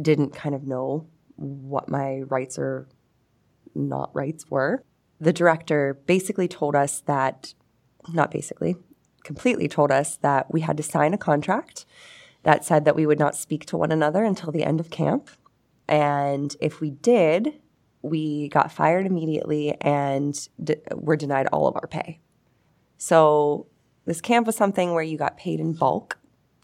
[0.00, 2.86] didn't kind of know what my rights or
[3.76, 4.82] not rights were,
[5.20, 7.54] the director basically told us that,
[8.08, 8.76] not basically,
[9.24, 11.84] completely told us that we had to sign a contract
[12.42, 15.30] that said that we would not speak to one another until the end of camp.
[15.88, 17.60] And if we did,
[18.02, 20.48] we got fired immediately and
[20.94, 22.20] were denied all of our pay.
[22.98, 23.66] So
[24.04, 26.18] this camp was something where you got paid in bulk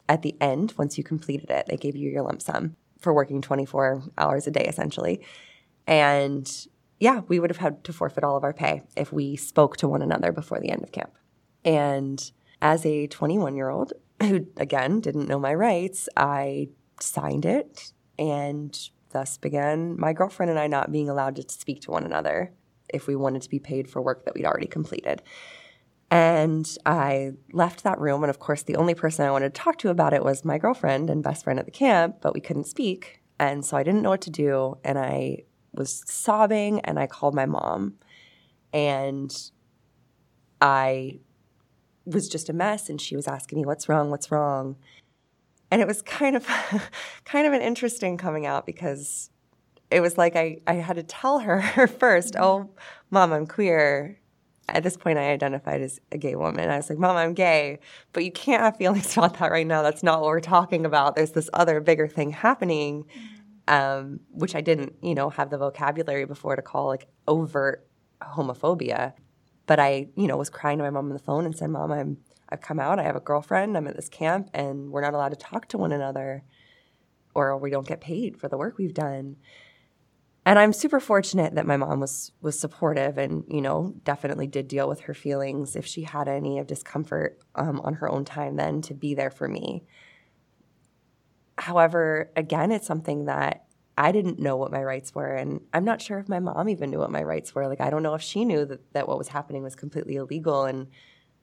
[0.08, 1.66] at the end once you completed it.
[1.66, 5.20] They gave you your lump sum for working 24 hours a day essentially.
[5.86, 6.48] And
[7.02, 9.88] yeah, we would have had to forfeit all of our pay if we spoke to
[9.88, 11.12] one another before the end of camp.
[11.64, 16.68] And as a 21 year old who, again, didn't know my rights, I
[17.00, 18.78] signed it and
[19.10, 22.52] thus began my girlfriend and I not being allowed to speak to one another
[22.88, 25.22] if we wanted to be paid for work that we'd already completed.
[26.08, 28.22] And I left that room.
[28.22, 30.56] And of course, the only person I wanted to talk to about it was my
[30.56, 33.22] girlfriend and best friend at the camp, but we couldn't speak.
[33.40, 34.78] And so I didn't know what to do.
[34.84, 37.94] And I was sobbing and I called my mom.
[38.72, 39.34] And
[40.60, 41.20] I
[42.04, 42.88] was just a mess.
[42.88, 44.10] And she was asking me, What's wrong?
[44.10, 44.76] What's wrong?
[45.70, 46.46] And it was kind of
[47.24, 49.30] kind of an interesting coming out because
[49.90, 52.44] it was like I, I had to tell her first, mm-hmm.
[52.44, 52.70] oh,
[53.10, 54.18] mom, I'm queer
[54.68, 56.70] at this point I identified as a gay woman.
[56.70, 57.78] I was like, Mom, I'm gay,
[58.12, 59.82] but you can't have feelings about that right now.
[59.82, 61.14] That's not what we're talking about.
[61.14, 63.41] There's this other bigger thing happening, mm-hmm.
[63.72, 67.88] Um, which I didn't, you know, have the vocabulary before to call like overt
[68.20, 69.14] homophobia.
[69.66, 71.90] But I, you know, was crying to my mom on the phone and said, Mom,
[71.92, 75.14] I'm I've come out, I have a girlfriend, I'm at this camp, and we're not
[75.14, 76.42] allowed to talk to one another
[77.34, 79.36] or we don't get paid for the work we've done
[80.44, 84.68] and I'm super fortunate that my mom was was supportive and you know definitely did
[84.68, 88.56] deal with her feelings if she had any of discomfort um, on her own time
[88.56, 89.84] then to be there for me.
[91.62, 96.02] However, again, it's something that I didn't know what my rights were, and I'm not
[96.02, 97.68] sure if my mom even knew what my rights were.
[97.68, 100.64] Like I don't know if she knew that that what was happening was completely illegal,
[100.64, 100.88] and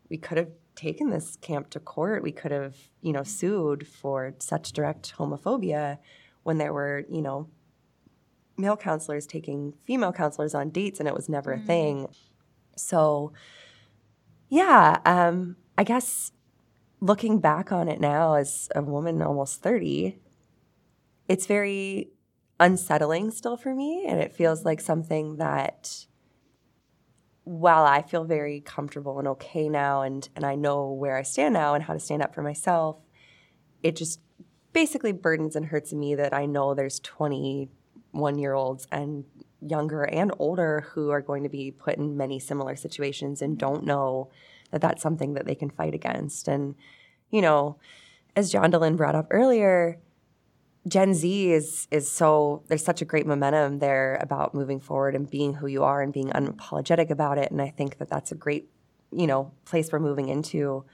[0.10, 2.22] we could have taken this camp to court.
[2.22, 6.00] We could have you know sued for such direct homophobia
[6.44, 7.48] when there were you know
[8.58, 11.64] male counselors taking female counselors on dates and it was never mm.
[11.64, 12.08] a thing.
[12.76, 13.32] So,
[14.50, 16.34] yeah, um, I guess
[17.02, 20.20] looking back on it now as a woman almost 30,
[21.28, 22.10] it's very
[22.60, 24.06] unsettling still for me.
[24.08, 26.06] And it feels like something that,
[27.44, 31.54] while I feel very comfortable and okay now, and, and I know where I stand
[31.54, 32.98] now and how to stand up for myself,
[33.82, 34.20] it just
[34.74, 39.24] basically burdens and hurts me that I know there's 21 year olds and
[39.62, 43.84] younger and older who are going to be put in many similar situations and don't
[43.84, 44.30] know
[44.72, 46.48] that that's something that they can fight against.
[46.48, 46.76] And,
[47.30, 47.78] you know,
[48.36, 50.00] as John Jondelyn brought up earlier,
[50.88, 55.30] Gen Z is is so there's such a great momentum there about moving forward and
[55.30, 57.52] being who you are and being unapologetic about it.
[57.52, 58.70] And I think that that's a great,
[59.12, 60.86] you know, place we're moving into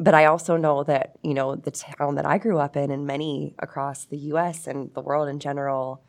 [0.00, 3.06] but I also know that, you know, the town that I grew up in and
[3.06, 6.02] many across the US and the world in general,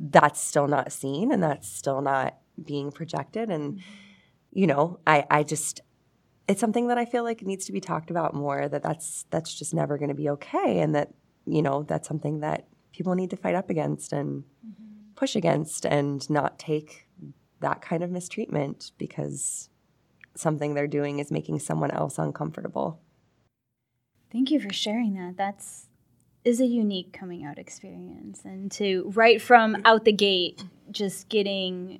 [0.00, 3.50] that's still not seen and that's still not being projected.
[3.50, 3.80] And,
[4.50, 5.82] you know, I, I just,
[6.48, 9.54] it's something that I feel like needs to be talked about more, that that's, that's
[9.54, 10.80] just never going to be okay.
[10.80, 11.12] And that,
[11.44, 15.12] you know, that's something that people need to fight up against and mm-hmm.
[15.14, 17.06] push against and not take
[17.60, 19.68] that kind of mistreatment because
[20.34, 23.00] something they're doing is making someone else uncomfortable.
[24.32, 25.36] Thank you for sharing that.
[25.36, 25.86] That's
[26.44, 31.98] is a unique coming out experience and to right from out the gate just getting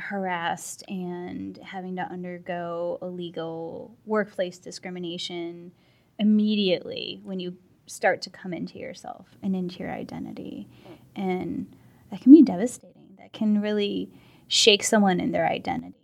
[0.00, 5.72] harassed and having to undergo illegal workplace discrimination
[6.18, 10.68] immediately when you start to come into yourself and into your identity.
[11.16, 11.74] And
[12.10, 13.16] that can be devastating.
[13.18, 14.10] That can really
[14.48, 15.96] shake someone in their identity.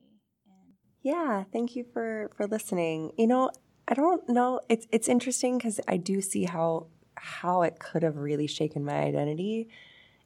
[1.02, 3.12] Yeah, thank you for for listening.
[3.16, 3.50] You know,
[3.87, 4.61] I don't know.
[4.68, 8.98] It's it's interesting because I do see how how it could have really shaken my
[8.98, 9.68] identity.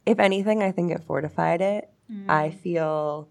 [0.06, 1.90] If anything, I think it fortified it.
[2.11, 2.30] Mm.
[2.30, 3.28] I feel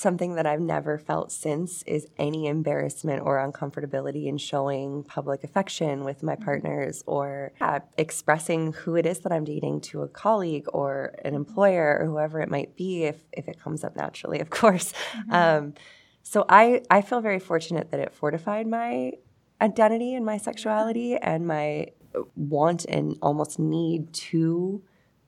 [0.00, 6.04] something that I've never felt since is any embarrassment or uncomfortability in showing public affection
[6.04, 6.44] with my mm-hmm.
[6.44, 11.34] partners or uh, expressing who it is that I'm dating to a colleague or an
[11.34, 14.92] employer or whoever it might be if if it comes up naturally, of course.
[14.92, 15.32] Mm-hmm.
[15.32, 15.74] Um,
[16.22, 19.12] so I I feel very fortunate that it fortified my
[19.60, 21.88] identity and my sexuality and my
[22.34, 24.82] want and almost need to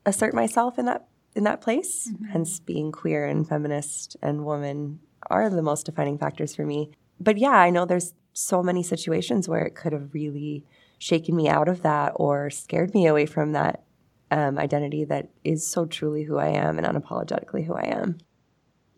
[0.07, 2.11] assert myself in that in that place.
[2.11, 2.25] Mm-hmm.
[2.27, 6.90] Hence, being queer and feminist and woman are the most defining factors for me.
[7.21, 10.64] But yeah, I know there's so many situations where it could have really
[10.99, 13.85] shaken me out of that or scared me away from that
[14.31, 18.18] um, identity that is so truly who I am and unapologetically who I am.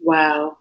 [0.01, 0.59] Wow.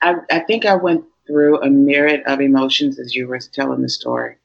[0.00, 3.88] I, I think I went through a myriad of emotions as you were telling the
[3.88, 4.36] story.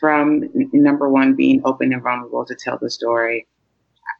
[0.00, 3.46] From number one, being open and vulnerable to tell the story,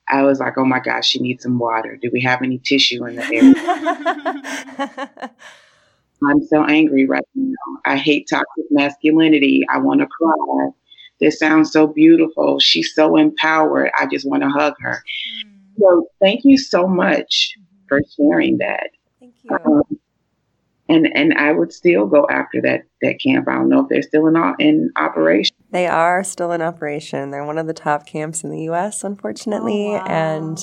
[0.09, 1.99] I was like, oh my gosh, she needs some water.
[2.01, 3.55] Do we have any tissue in the area?
[6.25, 7.81] I'm so angry right now.
[7.85, 9.62] I hate toxic masculinity.
[9.71, 10.69] I want to cry.
[11.21, 12.59] This sounds so beautiful.
[12.61, 13.91] She's so empowered.
[13.99, 15.03] I just want to hug her.
[15.45, 15.51] Mm.
[15.79, 17.55] So thank you so much
[17.88, 18.91] for sharing that.
[19.21, 19.57] Thank you.
[19.65, 19.83] Um,
[20.88, 23.49] and and I would still go after that that camp.
[23.49, 25.57] I don't know if they're still in in operation.
[25.72, 27.30] They are still in operation.
[27.30, 29.04] They're one of the top camps in the U.S.
[29.04, 30.04] Unfortunately, oh, wow.
[30.06, 30.58] and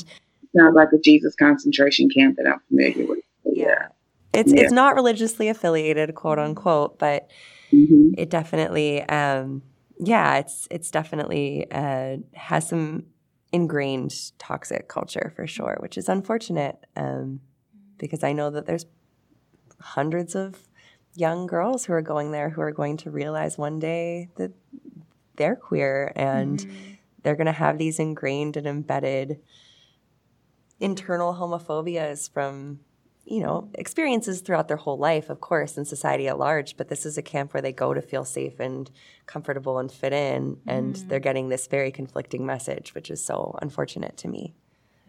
[0.56, 3.20] sounds like a Jesus concentration camp that I'm familiar with.
[3.44, 3.88] Yeah, yeah.
[4.34, 4.62] it's yeah.
[4.62, 7.28] it's not religiously affiliated, quote unquote, but
[7.72, 8.12] mm-hmm.
[8.20, 9.64] it definitely, um,
[10.00, 13.06] yeah, it's it's definitely uh, has some
[13.52, 16.86] ingrained toxic culture for sure, which is unfortunate.
[16.96, 17.42] Um,
[17.98, 18.86] because I know that there's
[19.82, 20.69] hundreds of
[21.20, 24.52] young girls who are going there who are going to realize one day that
[25.36, 26.94] they're queer and mm-hmm.
[27.24, 29.40] they're going to have these ingrained and embedded
[30.80, 32.80] internal homophobias from
[33.26, 37.06] you know experiences throughout their whole life of course in society at large but this
[37.06, 38.90] is a camp where they go to feel safe and
[39.26, 40.70] comfortable and fit in mm-hmm.
[40.70, 44.54] and they're getting this very conflicting message which is so unfortunate to me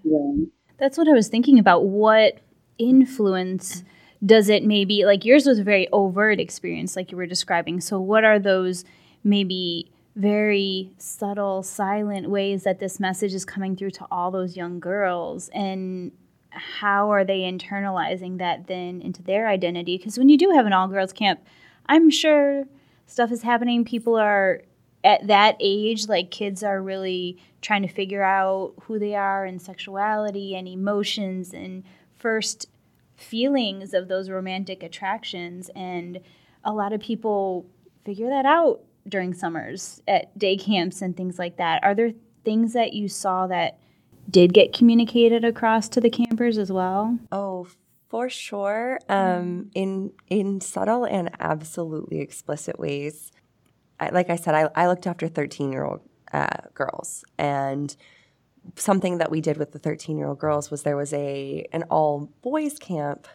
[0.02, 0.44] yeah.
[0.76, 2.40] that's what i was thinking about what
[2.78, 3.84] influence
[4.24, 7.80] does it maybe like yours was a very overt experience like you were describing.
[7.80, 8.84] So what are those
[9.24, 14.80] maybe very subtle silent ways that this message is coming through to all those young
[14.80, 15.48] girls?
[15.54, 16.12] And
[16.50, 19.96] how are they internalizing that then into their identity?
[19.96, 21.40] Because when you do have an all girls camp
[21.86, 22.66] i'm sure
[23.10, 23.84] stuff is happening.
[23.84, 24.62] People are
[25.02, 29.60] at that age like kids are really trying to figure out who they are and
[29.60, 31.82] sexuality and emotions and
[32.18, 32.66] first
[33.20, 35.70] feelings of those romantic attractions.
[35.74, 36.20] And
[36.64, 37.66] a lot of people
[38.04, 41.82] figure that out during summers at day camps and things like that.
[41.82, 42.12] Are there
[42.44, 43.78] things that you saw that
[44.30, 47.18] did get communicated across to the campers as well?
[47.32, 47.66] Oh,
[48.08, 48.98] for sure.
[49.08, 53.32] Um, in in subtle and absolutely explicit ways.
[53.98, 56.00] I, like I said, I, I looked after thirteen year old
[56.32, 57.94] uh, girls, and
[58.76, 61.84] something that we did with the 13 year old girls was there was a an
[61.84, 63.26] all boys camp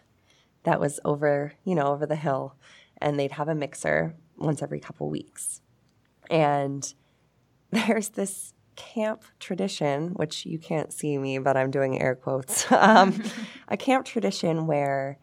[0.64, 2.56] that was over you know over the hill
[2.98, 5.62] and they'd have a mixer once every couple weeks.
[6.30, 6.94] And
[7.72, 13.24] there's this camp tradition which you can't see me but i'm doing air quotes um,
[13.70, 15.18] a camp tradition where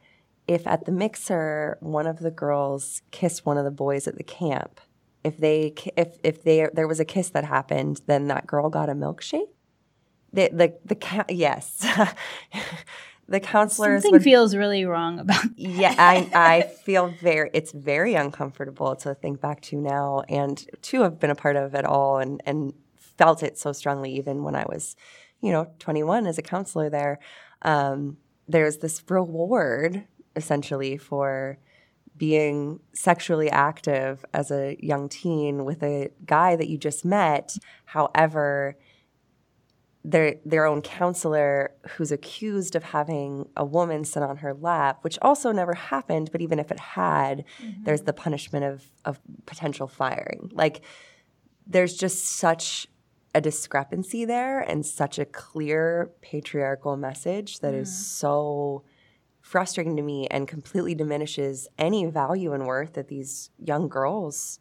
[0.48, 4.24] if at the mixer one of the girls kissed one of the boys at the
[4.24, 4.80] camp
[5.22, 8.88] if they if if they there was a kiss that happened then that girl got
[8.88, 9.52] a milkshake
[10.32, 11.86] the the the yes.
[13.28, 15.52] the counselors something would, feels really wrong about that.
[15.56, 21.02] yeah I, I feel very it's very uncomfortable to think back to now and to
[21.02, 24.54] have been a part of it all and and felt it so strongly even when
[24.54, 24.96] i was
[25.40, 27.18] you know 21 as a counselor there
[27.62, 28.16] um,
[28.48, 30.04] there's this reward
[30.34, 31.58] essentially for
[32.16, 37.56] being sexually active as a young teen with a guy that you just met
[37.86, 38.76] however
[40.04, 45.18] their their own counselor who's accused of having a woman sit on her lap, which
[45.22, 47.84] also never happened, but even if it had, Mm-hmm.
[47.84, 50.50] there's the punishment of of potential firing.
[50.52, 50.82] Like
[51.66, 52.88] there's just such
[53.34, 58.84] a discrepancy there and such a clear patriarchal message that is so
[59.40, 64.58] frustrating to me and completely diminishes any value and worth that these young girls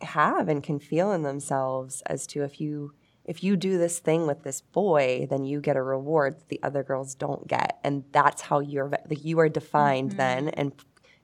[0.00, 2.92] have and can feel in themselves as to if you
[3.24, 6.60] if you do this thing with this boy then you get a reward that the
[6.62, 7.78] other girls don't get.
[7.82, 10.18] And that's how you're like you are defined mm-hmm.
[10.18, 10.72] then and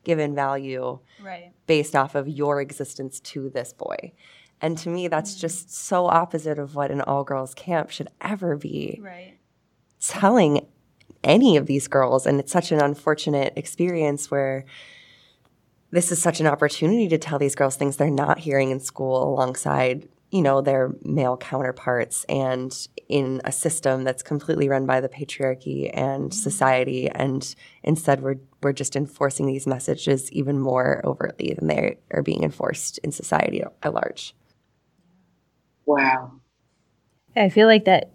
[0.05, 1.53] given value Right.
[1.66, 4.12] based off of your existence to this boy.
[4.61, 5.40] And to me that's mm.
[5.40, 9.38] just so opposite of what an all girls camp should ever be Right.
[10.01, 10.66] telling
[11.22, 12.26] any of these girls.
[12.26, 14.64] And it's such an unfortunate experience where
[15.90, 19.22] this is such an opportunity to tell these girls things they're not hearing in school
[19.22, 25.08] alongside you know their male counterparts and in a system that's completely run by the
[25.08, 26.34] patriarchy and mm.
[26.34, 32.22] society and instead we're we're just enforcing these messages even more overtly than they are
[32.22, 34.34] being enforced in society at large
[35.90, 36.30] Wow.
[37.34, 38.12] I feel like that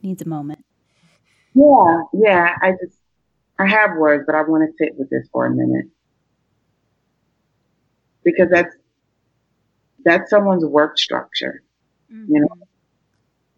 [0.00, 0.64] needs a moment.
[1.54, 2.54] Yeah, yeah.
[2.62, 2.98] I just,
[3.58, 5.86] I have words, but I want to sit with this for a minute
[8.22, 8.72] because that's
[10.06, 11.62] that's someone's work structure.
[12.08, 12.48] You know,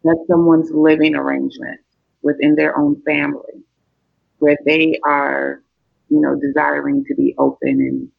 [0.03, 1.79] that's someone's living arrangement
[2.23, 3.63] within their own family,
[4.39, 5.61] where they are,
[6.09, 8.09] you know, desiring to be open and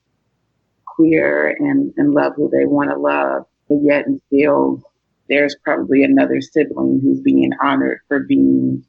[0.87, 4.83] queer and and love who they want to love, but yet and still
[5.28, 8.85] there's probably another sibling who's being honored for being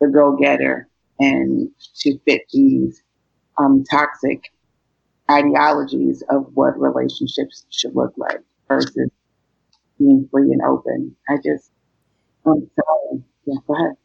[0.00, 0.88] the go-getter
[1.20, 3.02] and to fit these
[3.58, 4.52] um, toxic
[5.30, 8.40] ideologies of what relationships should look like
[8.70, 9.10] versus
[9.98, 11.16] being free and open.
[11.28, 11.70] I just,
[12.46, 13.24] um, I'm sorry.
[13.46, 13.96] Yeah, go ahead.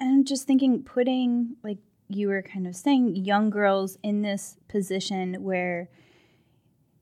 [0.00, 5.34] I'm just thinking, putting, like you were kind of saying, young girls in this position
[5.42, 5.88] where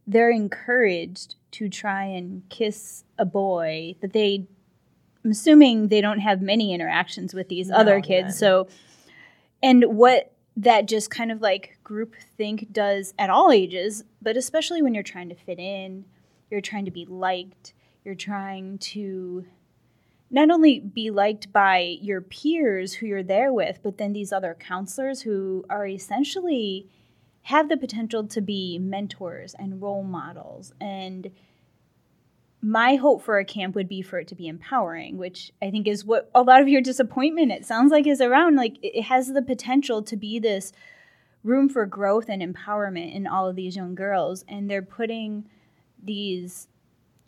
[0.06, 4.46] they're encouraged to try and kiss a boy that they,
[5.24, 8.24] I'm assuming they don't have many interactions with these other kids.
[8.24, 8.32] none.
[8.32, 8.68] So,
[9.62, 14.82] and what that just kind of like group think does at all ages, but especially
[14.82, 16.04] when you're trying to fit in,
[16.51, 17.74] you're trying to be liked,
[18.05, 19.44] you're trying to
[20.30, 24.57] not only be liked by your peers who you're there with, but then these other
[24.59, 26.88] counselors who are essentially
[27.42, 30.72] have the potential to be mentors and role models.
[30.80, 31.30] And
[32.62, 35.88] my hope for a camp would be for it to be empowering, which I think
[35.88, 38.57] is what a lot of your disappointment, it sounds like, is around.
[38.57, 40.72] Like it has the potential to be this
[41.42, 44.44] room for growth and empowerment in all of these young girls.
[44.46, 45.46] And they're putting
[46.03, 46.68] these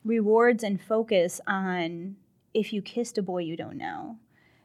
[0.04, 2.16] rewards and focus on
[2.54, 4.16] if you kissed a boy you don't know,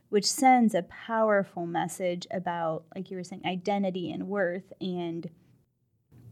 [0.10, 5.30] which sends a powerful message about, like you were saying, identity and worth and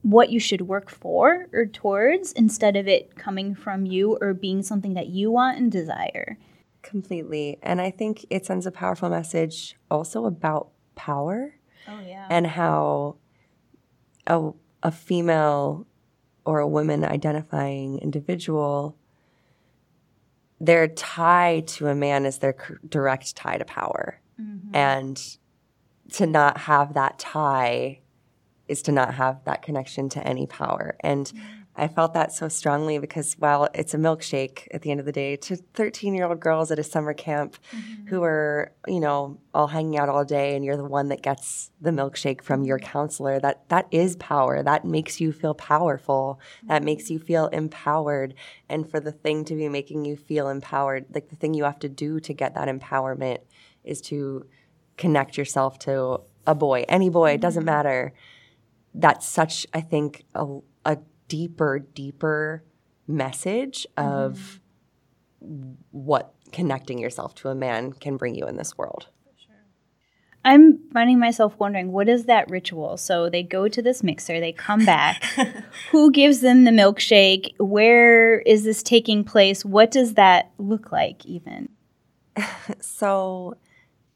[0.01, 4.61] what you should work for or towards instead of it coming from you or being
[4.61, 6.37] something that you want and desire.
[6.83, 11.55] completely and i think it sends a powerful message also about power
[11.87, 12.27] Oh, yeah.
[12.29, 13.15] and how
[14.27, 14.51] a,
[14.83, 15.87] a female
[16.45, 18.95] or a woman identifying individual
[20.59, 22.55] their tie to a man is their
[22.87, 24.19] direct tie to power.
[24.41, 24.75] Mm-hmm.
[24.75, 25.37] And
[26.13, 27.99] to not have that tie
[28.67, 30.95] is to not have that connection to any power.
[31.01, 31.31] And
[31.75, 35.11] i felt that so strongly because while it's a milkshake at the end of the
[35.11, 38.07] day to 13 year old girls at a summer camp mm-hmm.
[38.07, 41.71] who are you know all hanging out all day and you're the one that gets
[41.79, 42.91] the milkshake from your mm-hmm.
[42.91, 43.39] counselor.
[43.39, 44.61] That that is power.
[44.61, 46.39] That makes you feel powerful.
[46.63, 47.27] That makes you mm-hmm.
[47.27, 48.35] feel empowered.
[48.67, 51.79] And for the thing to be making you feel empowered like the thing you have
[51.79, 53.39] to do to get that empowerment
[53.83, 54.45] is to
[54.97, 58.13] connect yourself to a boy any boy it doesn't matter.
[58.93, 60.97] That's such i think a, a
[61.27, 62.63] deeper deeper
[63.07, 64.59] message of
[65.91, 69.07] what connecting yourself to a man can bring you in this world
[70.43, 72.97] I'm finding myself wondering what is that ritual?
[72.97, 75.23] So they go to this mixer, they come back.
[75.91, 77.55] Who gives them the milkshake?
[77.57, 79.65] Where is this taking place?
[79.65, 81.69] What does that look like, even?
[82.79, 83.55] so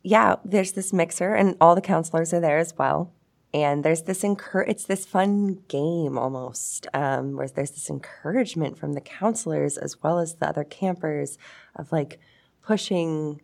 [0.03, 3.13] yeah there's this mixer and all the counselors are there as well
[3.53, 8.93] and there's this encour- it's this fun game almost um, where there's this encouragement from
[8.93, 11.37] the counselors as well as the other campers
[11.75, 12.19] of like
[12.61, 13.41] pushing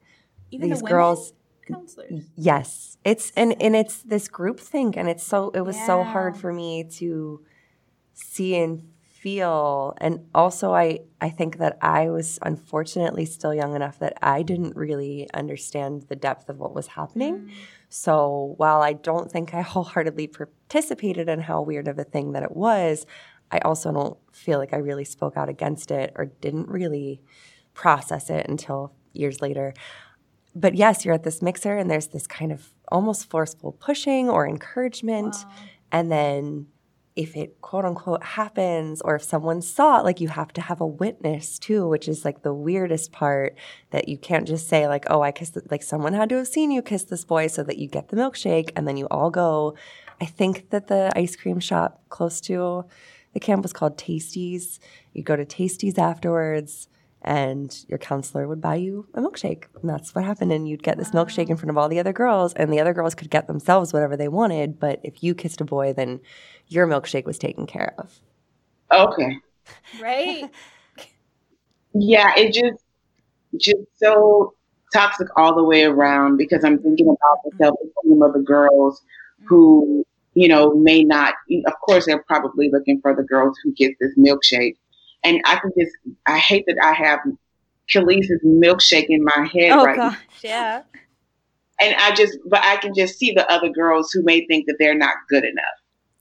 [0.52, 1.34] these girls
[1.68, 2.26] counselors.
[2.36, 6.38] Yes, it's and and it's this group thing, and it's so it was so hard
[6.38, 7.44] for me to
[8.14, 8.88] see and
[9.26, 14.44] feel and also I I think that I was unfortunately still young enough that I
[14.44, 17.36] didn't really understand the depth of what was happening.
[17.38, 17.50] Mm.
[17.98, 22.44] So while I don't think I wholeheartedly participated in how weird of a thing that
[22.44, 23.06] it was,
[23.52, 27.22] I also don't feel like I really spoke out against it or didn't really
[27.74, 29.74] process it until years later.
[30.54, 34.46] But yes, you're at this mixer and there's this kind of almost forceful pushing or
[34.46, 35.34] encouragement.
[35.34, 35.52] Wow.
[35.94, 36.68] And then
[37.16, 40.82] if it quote unquote happens or if someone saw it, like you have to have
[40.82, 43.56] a witness too, which is like the weirdest part
[43.92, 46.72] that you can't just say like, oh, I kissed, like someone had to have seen
[46.72, 49.76] you kiss this boy so that you get the milkshake and then you all go.
[50.20, 52.86] I think that the ice cream shop close to
[53.34, 54.80] the camp was called Tasties.
[55.14, 56.88] You go to Tasties afterwards
[57.26, 59.66] and your counselor would buy you a milkshake.
[59.82, 60.52] And that's what happened.
[60.52, 62.94] And you'd get this milkshake in front of all the other girls, and the other
[62.94, 64.80] girls could get themselves whatever they wanted.
[64.80, 66.22] But if you kissed a boy, then
[66.68, 68.22] your milkshake was taken care of.
[68.92, 69.40] Okay.
[70.00, 70.48] Right?
[71.96, 72.84] yeah, it just
[73.60, 74.54] just so
[74.94, 79.02] toxic all the way around because I'm thinking about the self esteem of the girls
[79.48, 80.06] who,
[80.36, 81.34] you know, may not
[81.66, 84.76] of course they're probably looking for the girls who get this milkshake
[85.26, 85.92] and I can just
[86.26, 87.20] I hate that I have
[87.90, 90.20] Kelis's milkshake in my head oh, right gosh, now.
[90.44, 90.84] yeah.
[91.82, 94.78] And I just but I can just see the other girls who may think that
[94.80, 95.66] they're not good enough.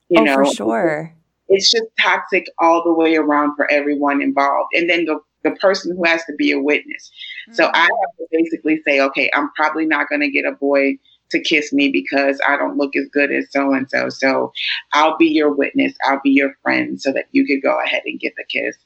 [0.09, 1.14] You oh, know, for sure.
[1.48, 4.70] It's just toxic all the way around for everyone involved.
[4.74, 7.11] And then the the person who has to be a witness.
[7.48, 7.55] Mm-hmm.
[7.55, 10.98] So I have to basically say, okay, I'm probably not going to get a boy
[11.30, 14.09] to kiss me because I don't look as good as so and so.
[14.09, 14.52] So
[14.92, 15.94] I'll be your witness.
[16.05, 18.76] I'll be your friend so that you could go ahead and get the kiss.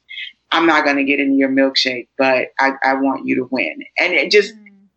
[0.51, 3.83] I'm not going to get in your milkshake, but I, I want you to win.
[3.99, 4.89] And it just mm.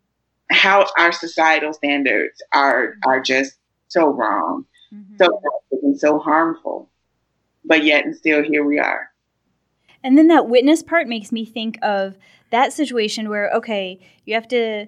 [0.50, 3.08] how our societal standards are mm-hmm.
[3.08, 3.54] are just
[3.88, 5.16] so wrong, mm-hmm.
[5.18, 5.40] so
[5.82, 6.88] and so harmful.
[7.64, 9.08] But yet and still here we are.
[10.02, 12.16] And then that witness part makes me think of
[12.50, 14.86] that situation where okay, you have to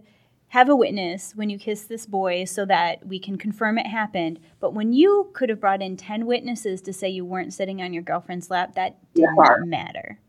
[0.55, 4.39] have a witness when you kiss this boy so that we can confirm it happened.
[4.61, 7.93] But when you could have brought in 10 witnesses to say you weren't sitting on
[7.93, 9.57] your girlfriend's lap, that didn't yeah.
[9.65, 10.21] matter.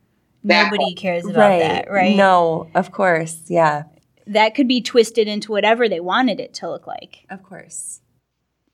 [0.45, 1.59] Nobody cares about right.
[1.59, 2.15] that, right?
[2.15, 3.41] No, of course.
[3.47, 3.83] Yeah.
[4.27, 7.25] That could be twisted into whatever they wanted it to look like.
[7.29, 8.01] Of course.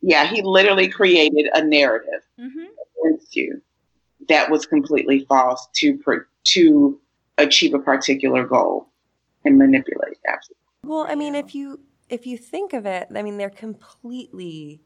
[0.02, 2.66] Yeah, he literally created a narrative mm-hmm.
[3.06, 3.62] against you
[4.28, 6.00] that was completely false to
[6.44, 7.00] to
[7.38, 8.88] achieve a particular goal
[9.46, 10.18] and manipulate.
[10.28, 10.62] Absolutely.
[10.84, 14.82] Well, I mean, if you if you think of it, I mean, they're completely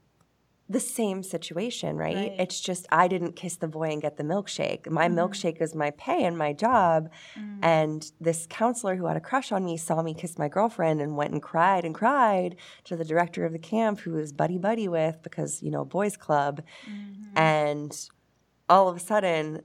[0.68, 2.16] the same situation, right?
[2.16, 2.36] right?
[2.40, 4.90] It's just I didn't kiss the boy and get the milkshake.
[4.90, 5.20] My mm-hmm.
[5.20, 7.10] milkshake is my pay and my job.
[7.38, 7.60] Mm-hmm.
[7.64, 11.16] And this counselor who had a crush on me saw me kiss my girlfriend and
[11.16, 12.56] went and cried and cried
[12.86, 16.18] to the director of the camp who was buddy buddy with because, you know, boys
[16.18, 16.64] club.
[16.90, 17.38] Mm-hmm.
[17.38, 18.10] And
[18.68, 19.62] all of a sudden,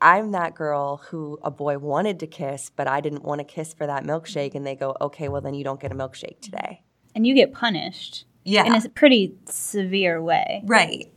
[0.00, 3.74] I'm that girl who a boy wanted to kiss, but I didn't want to kiss
[3.74, 4.54] for that milkshake.
[4.54, 6.84] And they go, okay, well, then you don't get a milkshake today.
[7.16, 8.26] And you get punished.
[8.44, 8.66] Yeah.
[8.66, 10.62] In a pretty severe way.
[10.64, 11.12] Right.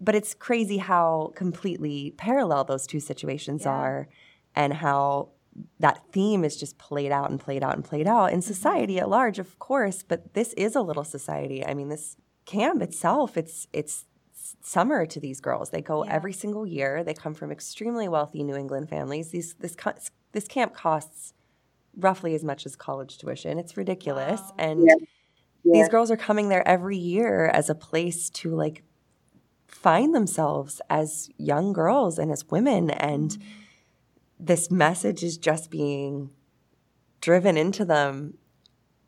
[0.00, 3.72] But it's crazy how completely parallel those two situations yeah.
[3.72, 4.08] are
[4.54, 5.30] and how
[5.78, 8.52] that theme is just played out and played out and played out in mm-hmm.
[8.52, 11.64] society at large, of course, but this is a little society.
[11.64, 14.06] I mean, this camp itself, it's it's
[14.62, 15.70] summer to these girls.
[15.70, 16.12] They go yeah.
[16.12, 17.04] every single year.
[17.04, 19.30] They come from extremely wealthy New England families.
[19.30, 19.76] These this
[20.32, 21.34] this camp costs
[21.96, 23.58] roughly as much as college tuition.
[23.58, 24.40] It's ridiculous.
[24.40, 24.54] Wow.
[24.58, 25.06] And yeah
[25.64, 25.72] yeah.
[25.72, 28.82] these girls are coming there every year as a place to like
[29.68, 33.48] find themselves as young girls and as women and mm-hmm.
[34.38, 36.30] this message is just being
[37.20, 38.34] driven into them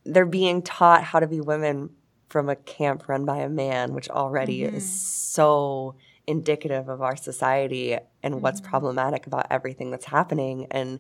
[0.05, 1.91] they're being taught how to be women
[2.29, 4.77] from a camp run by a man which already mm-hmm.
[4.77, 5.95] is so
[6.27, 8.43] indicative of our society and mm-hmm.
[8.43, 10.99] what's problematic about everything that's happening and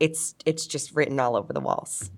[0.00, 2.10] it's it's just written all over the walls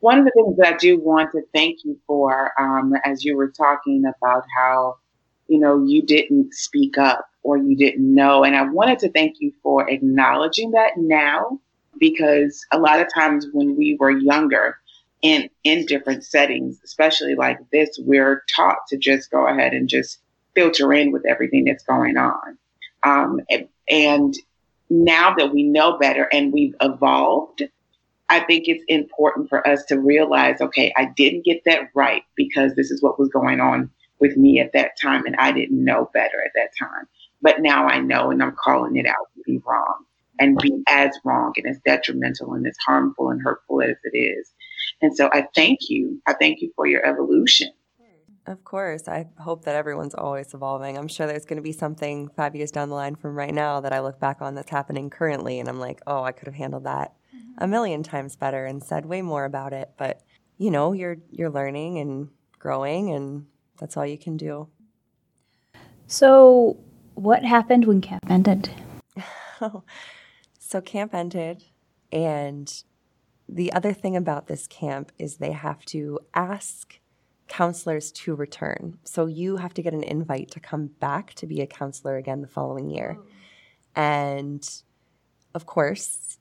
[0.00, 3.36] one of the things that I do want to thank you for, um, as you
[3.36, 4.96] were talking about how,
[5.48, 8.44] you know, you didn't speak up or you didn't know.
[8.44, 11.60] And I wanted to thank you for acknowledging that now,
[11.98, 14.78] because a lot of times when we were younger
[15.22, 20.20] in, in different settings, especially like this, we're taught to just go ahead and just
[20.54, 22.58] filter in with everything that's going on.
[23.02, 24.34] Um, and, and
[24.88, 27.62] now that we know better and we've evolved,
[28.30, 32.74] I think it's important for us to realize, okay, I didn't get that right because
[32.76, 36.08] this is what was going on with me at that time and I didn't know
[36.14, 37.08] better at that time.
[37.42, 40.04] But now I know and I'm calling it out to be wrong
[40.38, 44.52] and be as wrong and as detrimental and as harmful and hurtful as it is.
[45.02, 46.22] And so I thank you.
[46.26, 47.72] I thank you for your evolution.
[48.46, 49.08] Of course.
[49.08, 50.96] I hope that everyone's always evolving.
[50.96, 53.80] I'm sure there's going to be something five years down the line from right now
[53.80, 56.54] that I look back on that's happening currently and I'm like, oh, I could have
[56.54, 57.14] handled that
[57.58, 59.90] a million times better and said way more about it.
[59.96, 60.22] But
[60.58, 62.28] you know, you're you're learning and
[62.58, 63.46] growing and
[63.78, 64.68] that's all you can do.
[66.06, 66.78] So,
[67.14, 68.70] what happened when camp ended?
[70.58, 71.64] so camp ended
[72.12, 72.82] and
[73.48, 77.00] the other thing about this camp is they have to ask
[77.48, 78.98] counselors to return.
[79.04, 82.42] So you have to get an invite to come back to be a counselor again
[82.42, 83.18] the following year.
[83.18, 83.24] Oh.
[83.96, 84.68] And
[85.52, 86.38] of course,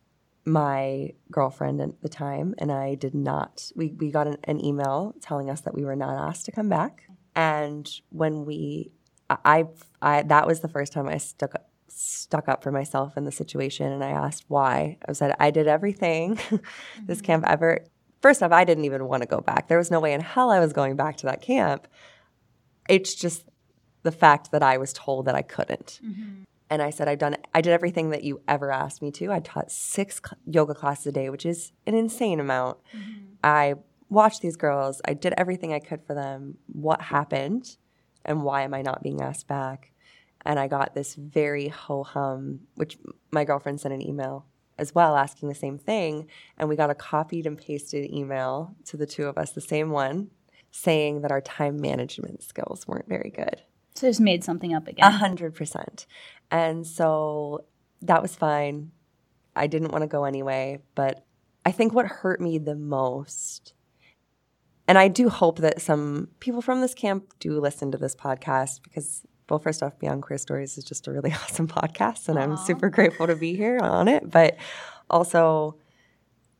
[0.49, 5.13] my girlfriend at the time and I did not, we, we got an, an email
[5.21, 7.03] telling us that we were not asked to come back.
[7.35, 8.91] And when we,
[9.29, 9.65] I,
[10.01, 11.53] I, that was the first time I stuck
[11.91, 14.97] stuck up for myself in the situation and I asked why.
[15.07, 16.35] I said, I did everything
[17.05, 17.25] this mm-hmm.
[17.25, 17.85] camp ever.
[18.21, 19.67] First off, I didn't even want to go back.
[19.67, 21.87] There was no way in hell I was going back to that camp.
[22.87, 23.43] It's just
[24.03, 25.99] the fact that I was told that I couldn't.
[26.05, 26.43] Mm-hmm.
[26.69, 29.31] And I said, I've done, I did everything that you ever asked me to.
[29.31, 32.77] I taught six yoga classes a day, which is an insane amount.
[32.95, 33.25] Mm-hmm.
[33.43, 33.75] I
[34.09, 35.01] watched these girls.
[35.05, 36.57] I did everything I could for them.
[36.67, 37.77] What happened?
[38.23, 39.91] And why am I not being asked back?
[40.45, 42.97] and I got this very ho hum, which
[43.31, 44.45] my girlfriend sent an email
[44.77, 46.27] as well asking the same thing.
[46.57, 49.89] And we got a copied and pasted email to the two of us, the same
[49.89, 50.29] one,
[50.71, 53.61] saying that our time management skills weren't very good.
[53.95, 55.05] So just made something up again.
[55.05, 56.05] A hundred percent.
[56.51, 57.65] And so
[58.01, 58.91] that was fine.
[59.55, 61.25] I didn't want to go anyway, but
[61.65, 63.73] I think what hurt me the most
[64.89, 68.81] and I do hope that some people from this camp do listen to this podcast
[68.81, 72.41] because well, first off, Beyond Queer Stories is just a really awesome podcast, and Aww.
[72.41, 74.29] I'm super grateful to be here on it.
[74.29, 74.57] But
[75.09, 75.77] also,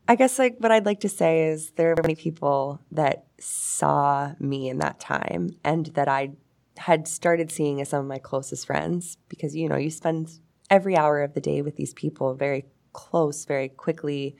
[0.07, 4.33] I guess like what I'd like to say is there are many people that saw
[4.39, 6.33] me in that time, and that I
[6.79, 10.95] had started seeing as some of my closest friends because you know you spend every
[10.95, 14.35] hour of the day with these people very close, very quickly.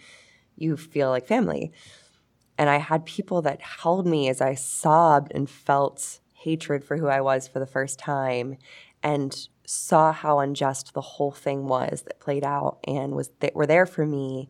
[0.56, 1.72] You feel like family.
[2.58, 7.08] And I had people that held me as I sobbed and felt hatred for who
[7.08, 8.58] I was for the first time
[9.02, 13.68] and saw how unjust the whole thing was that played out and was that were
[13.68, 14.50] there for me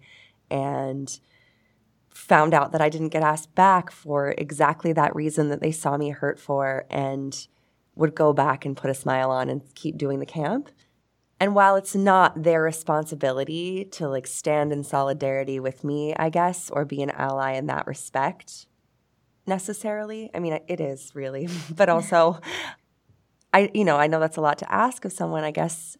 [0.49, 1.19] and
[2.09, 5.97] found out that I didn't get asked back for exactly that reason that they saw
[5.97, 7.47] me hurt for and
[7.99, 10.69] would go back and put a smile on and keep doing the camp.
[11.37, 16.69] And while it's not their responsibility to like stand in solidarity with me, I guess,
[16.69, 18.67] or be an ally in that respect,
[19.45, 20.29] necessarily.
[20.33, 22.39] I mean, it is really, but also,
[23.53, 25.43] I you know I know that's a lot to ask of someone.
[25.43, 25.97] I guess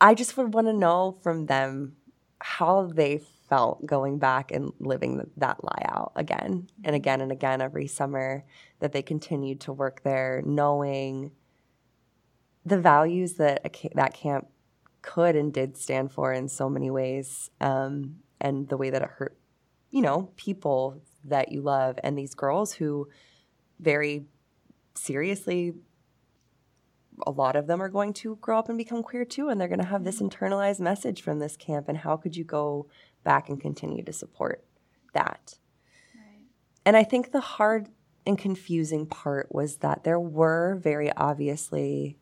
[0.00, 1.96] I just would want to know from them
[2.40, 3.20] how they
[3.52, 8.46] felt going back and living that lie out again and again and again every summer
[8.80, 11.30] that they continued to work there, knowing
[12.64, 13.60] the values that
[13.94, 14.46] that camp
[15.02, 19.10] could and did stand for in so many ways, um, and the way that it
[19.18, 19.36] hurt,
[19.90, 23.06] you know, people that you love and these girls who
[23.78, 24.24] very
[24.94, 25.74] seriously
[27.26, 29.68] a lot of them are going to grow up and become queer too and they're
[29.68, 30.28] going to have this mm-hmm.
[30.28, 32.86] internalized message from this camp and how could you go
[33.22, 34.64] back and continue to support
[35.14, 35.56] that
[36.14, 36.46] right.
[36.84, 37.88] and i think the hard
[38.24, 42.18] and confusing part was that there were very obviously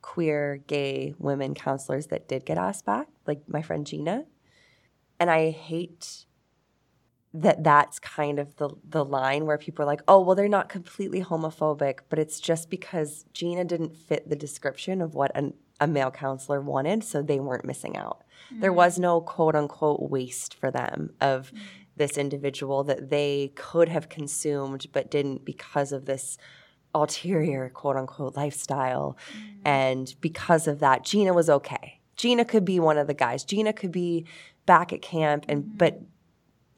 [0.00, 4.24] queer gay women counselors that did get asked back like my friend gina
[5.20, 6.26] and i hate
[7.34, 10.68] that that's kind of the the line where people are like, "Oh, well they're not
[10.68, 15.86] completely homophobic, but it's just because Gina didn't fit the description of what an, a
[15.86, 18.60] male counselor wanted, so they weren't missing out." Mm-hmm.
[18.60, 21.64] There was no quote unquote waste for them of mm-hmm.
[21.96, 26.38] this individual that they could have consumed but didn't because of this
[26.94, 29.16] ulterior quote unquote lifestyle.
[29.30, 29.48] Mm-hmm.
[29.64, 32.00] And because of that, Gina was okay.
[32.16, 33.44] Gina could be one of the guys.
[33.44, 34.26] Gina could be
[34.66, 35.76] back at camp and mm-hmm.
[35.76, 36.00] but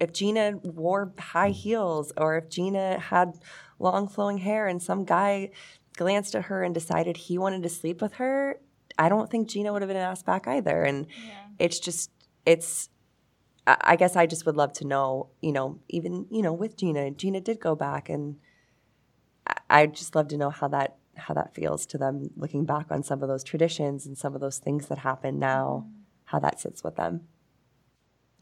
[0.00, 3.38] if Gina wore high heels or if Gina had
[3.78, 5.50] long flowing hair and some guy
[5.96, 8.58] glanced at her and decided he wanted to sleep with her,
[8.98, 10.82] I don't think Gina would have been asked back either.
[10.82, 11.32] And yeah.
[11.58, 12.10] it's just,
[12.46, 12.88] it's,
[13.66, 17.10] I guess I just would love to know, you know, even, you know, with Gina,
[17.10, 18.36] Gina did go back and
[19.70, 23.02] I'd just love to know how that how that feels to them looking back on
[23.02, 26.00] some of those traditions and some of those things that happen now, mm-hmm.
[26.24, 27.22] how that sits with them.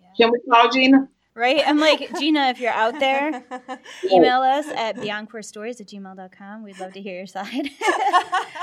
[0.00, 0.07] Yeah.
[0.16, 1.09] Can we call Gina?
[1.35, 1.62] Right?
[1.66, 3.43] I'm like, Gina, if you're out there,
[4.11, 6.62] email us at beyondqueerstories at gmail.com.
[6.62, 7.70] We'd love to hear your side.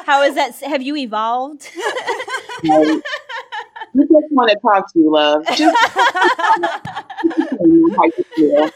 [0.05, 0.55] How is that?
[0.61, 1.69] Have you evolved?
[2.63, 5.45] we just want to talk to you, love.
[5.55, 5.75] Just
[7.95, 8.71] how you feel.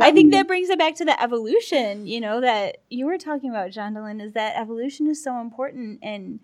[0.00, 3.50] I think that brings it back to the evolution, you know, that you were talking
[3.50, 5.98] about, Jondelyn, is that evolution is so important.
[6.02, 6.40] And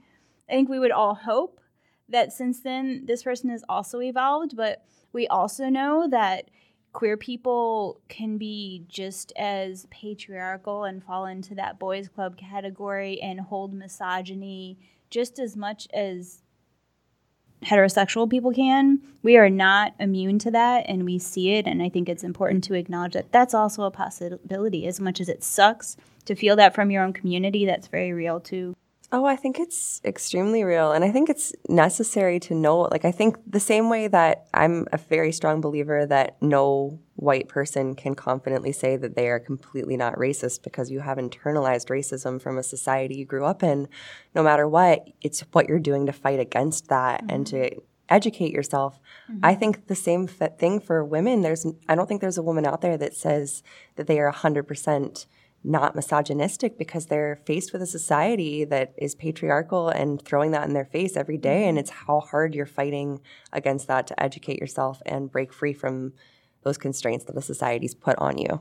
[0.48, 1.60] I think we would all hope
[2.08, 6.50] that since then this person has also evolved, but we also know that
[6.92, 13.40] queer people can be just as patriarchal and fall into that boys club category and
[13.40, 14.78] hold misogyny
[15.10, 16.42] just as much as
[17.64, 19.00] heterosexual people can.
[19.22, 22.64] We are not immune to that and we see it and I think it's important
[22.64, 25.96] to acknowledge that that's also a possibility as much as it sucks
[26.26, 28.74] to feel that from your own community that's very real too.
[29.16, 30.90] Oh, I think it's extremely real.
[30.90, 32.80] And I think it's necessary to know.
[32.80, 37.46] Like, I think the same way that I'm a very strong believer that no white
[37.46, 42.42] person can confidently say that they are completely not racist because you have internalized racism
[42.42, 43.86] from a society you grew up in.
[44.34, 47.36] No matter what, it's what you're doing to fight against that mm-hmm.
[47.36, 47.78] and to mm-hmm.
[48.08, 48.98] educate yourself.
[49.30, 49.44] Mm-hmm.
[49.44, 51.42] I think the same thing for women.
[51.42, 53.62] There's, I don't think there's a woman out there that says
[53.94, 55.26] that they are 100%
[55.64, 60.74] not misogynistic because they're faced with a society that is patriarchal and throwing that in
[60.74, 61.66] their face every day.
[61.66, 61.78] And mm-hmm.
[61.78, 63.20] it's how hard you're fighting
[63.52, 66.12] against that to educate yourself and break free from
[66.62, 68.60] those constraints that the society's put on you.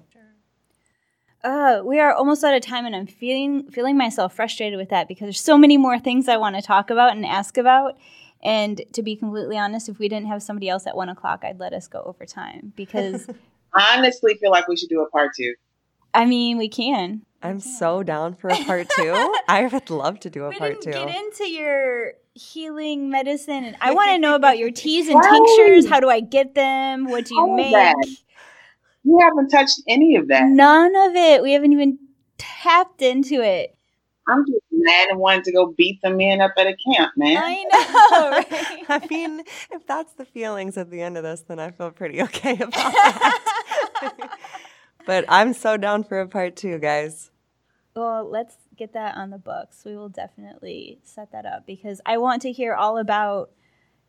[1.43, 5.09] Uh, we are almost out of time, and I'm feeling feeling myself frustrated with that
[5.09, 7.97] because there's so many more things I want to talk about and ask about.
[8.41, 11.59] And to be completely honest, if we didn't have somebody else at one o'clock, I'd
[11.59, 13.27] let us go over time because
[13.73, 15.53] I honestly feel like we should do a part two.
[16.13, 17.23] I mean, we can.
[17.41, 19.35] I'm so down for a part two.
[19.47, 20.91] I would love to do a we part two.
[20.91, 25.87] Get into your healing medicine, and I want to know about your teas and tinctures.
[25.87, 27.05] How do I get them?
[27.05, 27.73] What do you All make?
[27.73, 27.95] That.
[29.03, 30.45] You haven't touched any of that.
[30.45, 31.43] None of it.
[31.43, 31.99] We haven't even
[32.37, 33.75] tapped into it.
[34.27, 37.37] I'm just mad and wanted to go beat the men up at a camp, man.
[37.37, 38.43] I know.
[38.53, 38.83] Right?
[38.87, 42.21] I mean, if that's the feelings at the end of this, then I feel pretty
[42.21, 43.52] okay about that.
[45.05, 47.31] But I'm so down for a part two, guys.
[47.95, 49.83] Well, let's get that on the books.
[49.85, 53.51] We will definitely set that up because I want to hear all about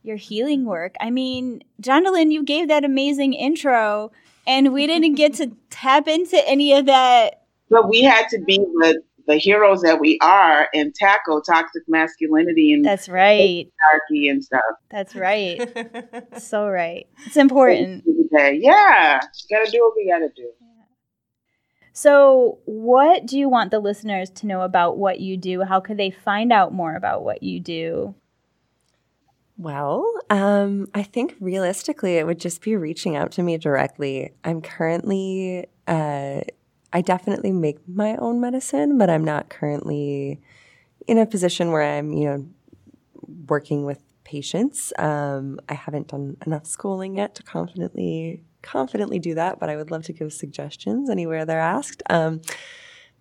[0.03, 0.95] your healing work.
[1.01, 4.12] I mean, Jondelyn, you gave that amazing intro,
[4.47, 7.42] and we didn't get to tap into any of that.
[7.70, 12.74] But we had to be the the heroes that we are and tackle toxic masculinity
[12.74, 14.61] and that's right hierarchy and stuff.
[14.90, 15.62] That's right.
[16.38, 17.07] so right.
[17.24, 18.05] It's important.
[18.30, 19.20] Yeah,
[19.51, 20.51] gotta do what we gotta do.
[21.97, 25.62] So, what do you want the listeners to know about what you do?
[25.62, 28.16] How could they find out more about what you do?
[29.57, 34.32] Well, um, I think realistically, it would just be reaching out to me directly.
[34.42, 36.40] I'm currently, uh,
[36.92, 40.40] I definitely make my own medicine, but I'm not currently
[41.07, 42.47] in a position where I'm, you know,
[43.47, 44.92] working with patients.
[44.99, 49.91] Um, I haven't done enough schooling yet to confidently confidently do that, but I would
[49.91, 52.03] love to give suggestions anywhere they're asked.
[52.11, 52.41] Um,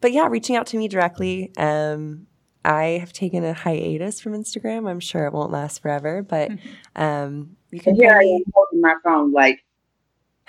[0.01, 1.51] but yeah, reaching out to me directly.
[1.57, 2.27] Um,
[2.65, 4.89] I have taken a hiatus from Instagram.
[4.89, 6.51] I'm sure it won't last forever, but
[6.95, 7.95] um, you can.
[7.95, 9.63] Here I am holding my phone, like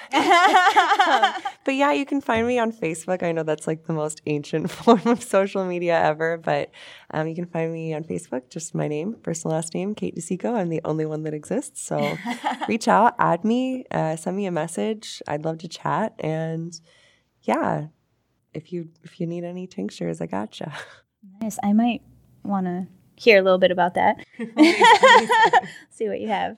[0.10, 3.22] but yeah, you can find me on Facebook.
[3.22, 6.70] I know that's like the most ancient form of social media ever, but
[7.12, 10.14] um, you can find me on Facebook, just my name, first and last name, Kate
[10.16, 10.54] DeSico.
[10.54, 11.82] I'm the only one that exists.
[11.82, 12.16] So
[12.68, 15.22] reach out, add me, uh, send me a message.
[15.26, 16.14] I'd love to chat.
[16.18, 16.78] And
[17.42, 17.86] yeah,
[18.52, 20.72] if you if you need any tinctures, I gotcha.
[21.40, 21.58] Nice.
[21.62, 22.02] I might
[22.42, 22.86] want to
[23.16, 24.16] hear a little bit about that.
[25.90, 26.56] See what you have.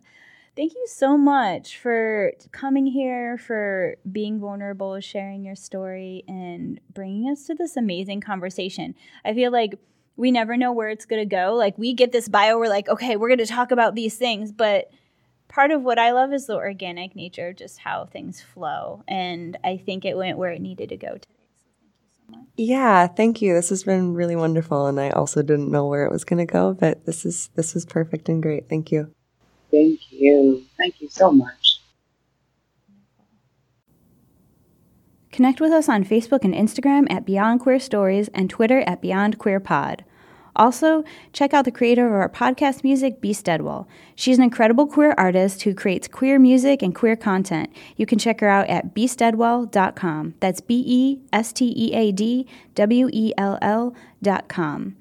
[0.57, 7.31] Thank you so much for coming here, for being vulnerable, sharing your story, and bringing
[7.31, 8.95] us to this amazing conversation.
[9.23, 9.75] I feel like
[10.17, 11.55] we never know where it's going to go.
[11.55, 14.51] Like, we get this bio, we're like, okay, we're going to talk about these things.
[14.51, 14.91] But
[15.49, 19.05] part of what I love is the organic nature, just how things flow.
[19.07, 21.27] And I think it went where it needed to go today.
[21.59, 22.49] So thank you so much.
[22.57, 23.53] Yeah, thank you.
[23.53, 26.51] This has been really wonderful, and I also didn't know where it was going to
[26.51, 28.71] go, but this is this is perfect and great.
[28.71, 29.13] Thank you.
[29.71, 30.65] Thank you.
[30.79, 31.81] Thank you so much.
[35.33, 39.39] Connect with us on Facebook and Instagram at Beyond Queer Stories and Twitter at Beyond
[39.39, 40.03] Queer Pod.
[40.57, 41.05] Also,
[41.35, 43.35] check out the creator of our podcast music, B.
[43.35, 43.87] Steadwell.
[44.15, 47.71] She's an incredible queer artist who creates queer music and queer content.
[47.97, 50.35] You can check her out at bsteadwell.com.
[50.41, 54.97] That's B E S T E A D W E L L.com.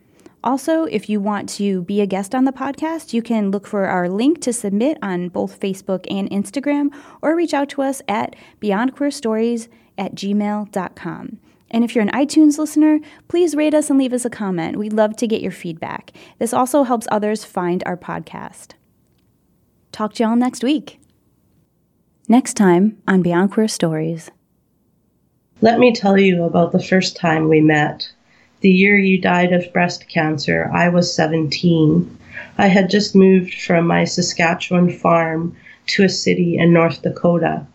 [0.46, 3.88] Also, if you want to be a guest on the podcast, you can look for
[3.88, 6.94] our link to submit on both Facebook and Instagram
[7.24, 9.68] or reach out to us at beyondqueerstories
[9.98, 11.40] at gmail.com.
[11.72, 14.78] And if you're an iTunes listener, please rate us and leave us a comment.
[14.78, 16.12] We'd love to get your feedback.
[16.38, 18.74] This also helps others find our podcast.
[19.92, 21.00] Talk to y'all next week.
[22.30, 24.30] Next time on Beyond Queer Stories.
[25.62, 28.12] Let me tell you about the first time we met.
[28.66, 32.18] The year you died of breast cancer, I was 17.
[32.58, 35.56] I had just moved from my Saskatchewan farm
[35.90, 37.68] to a city in North Dakota.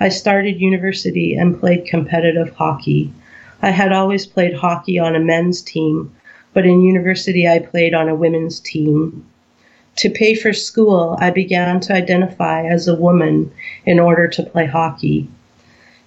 [0.00, 3.12] I started university and played competitive hockey.
[3.60, 6.10] I had always played hockey on a men's team,
[6.54, 9.26] but in university I played on a women's team.
[9.96, 13.52] To pay for school, I began to identify as a woman
[13.84, 15.28] in order to play hockey.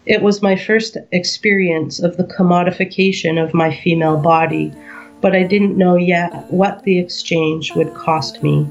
[0.06, 4.74] It was my first experience of the commodification of my female body,
[5.22, 8.68] but I didn't know yet what the exchange would cost me.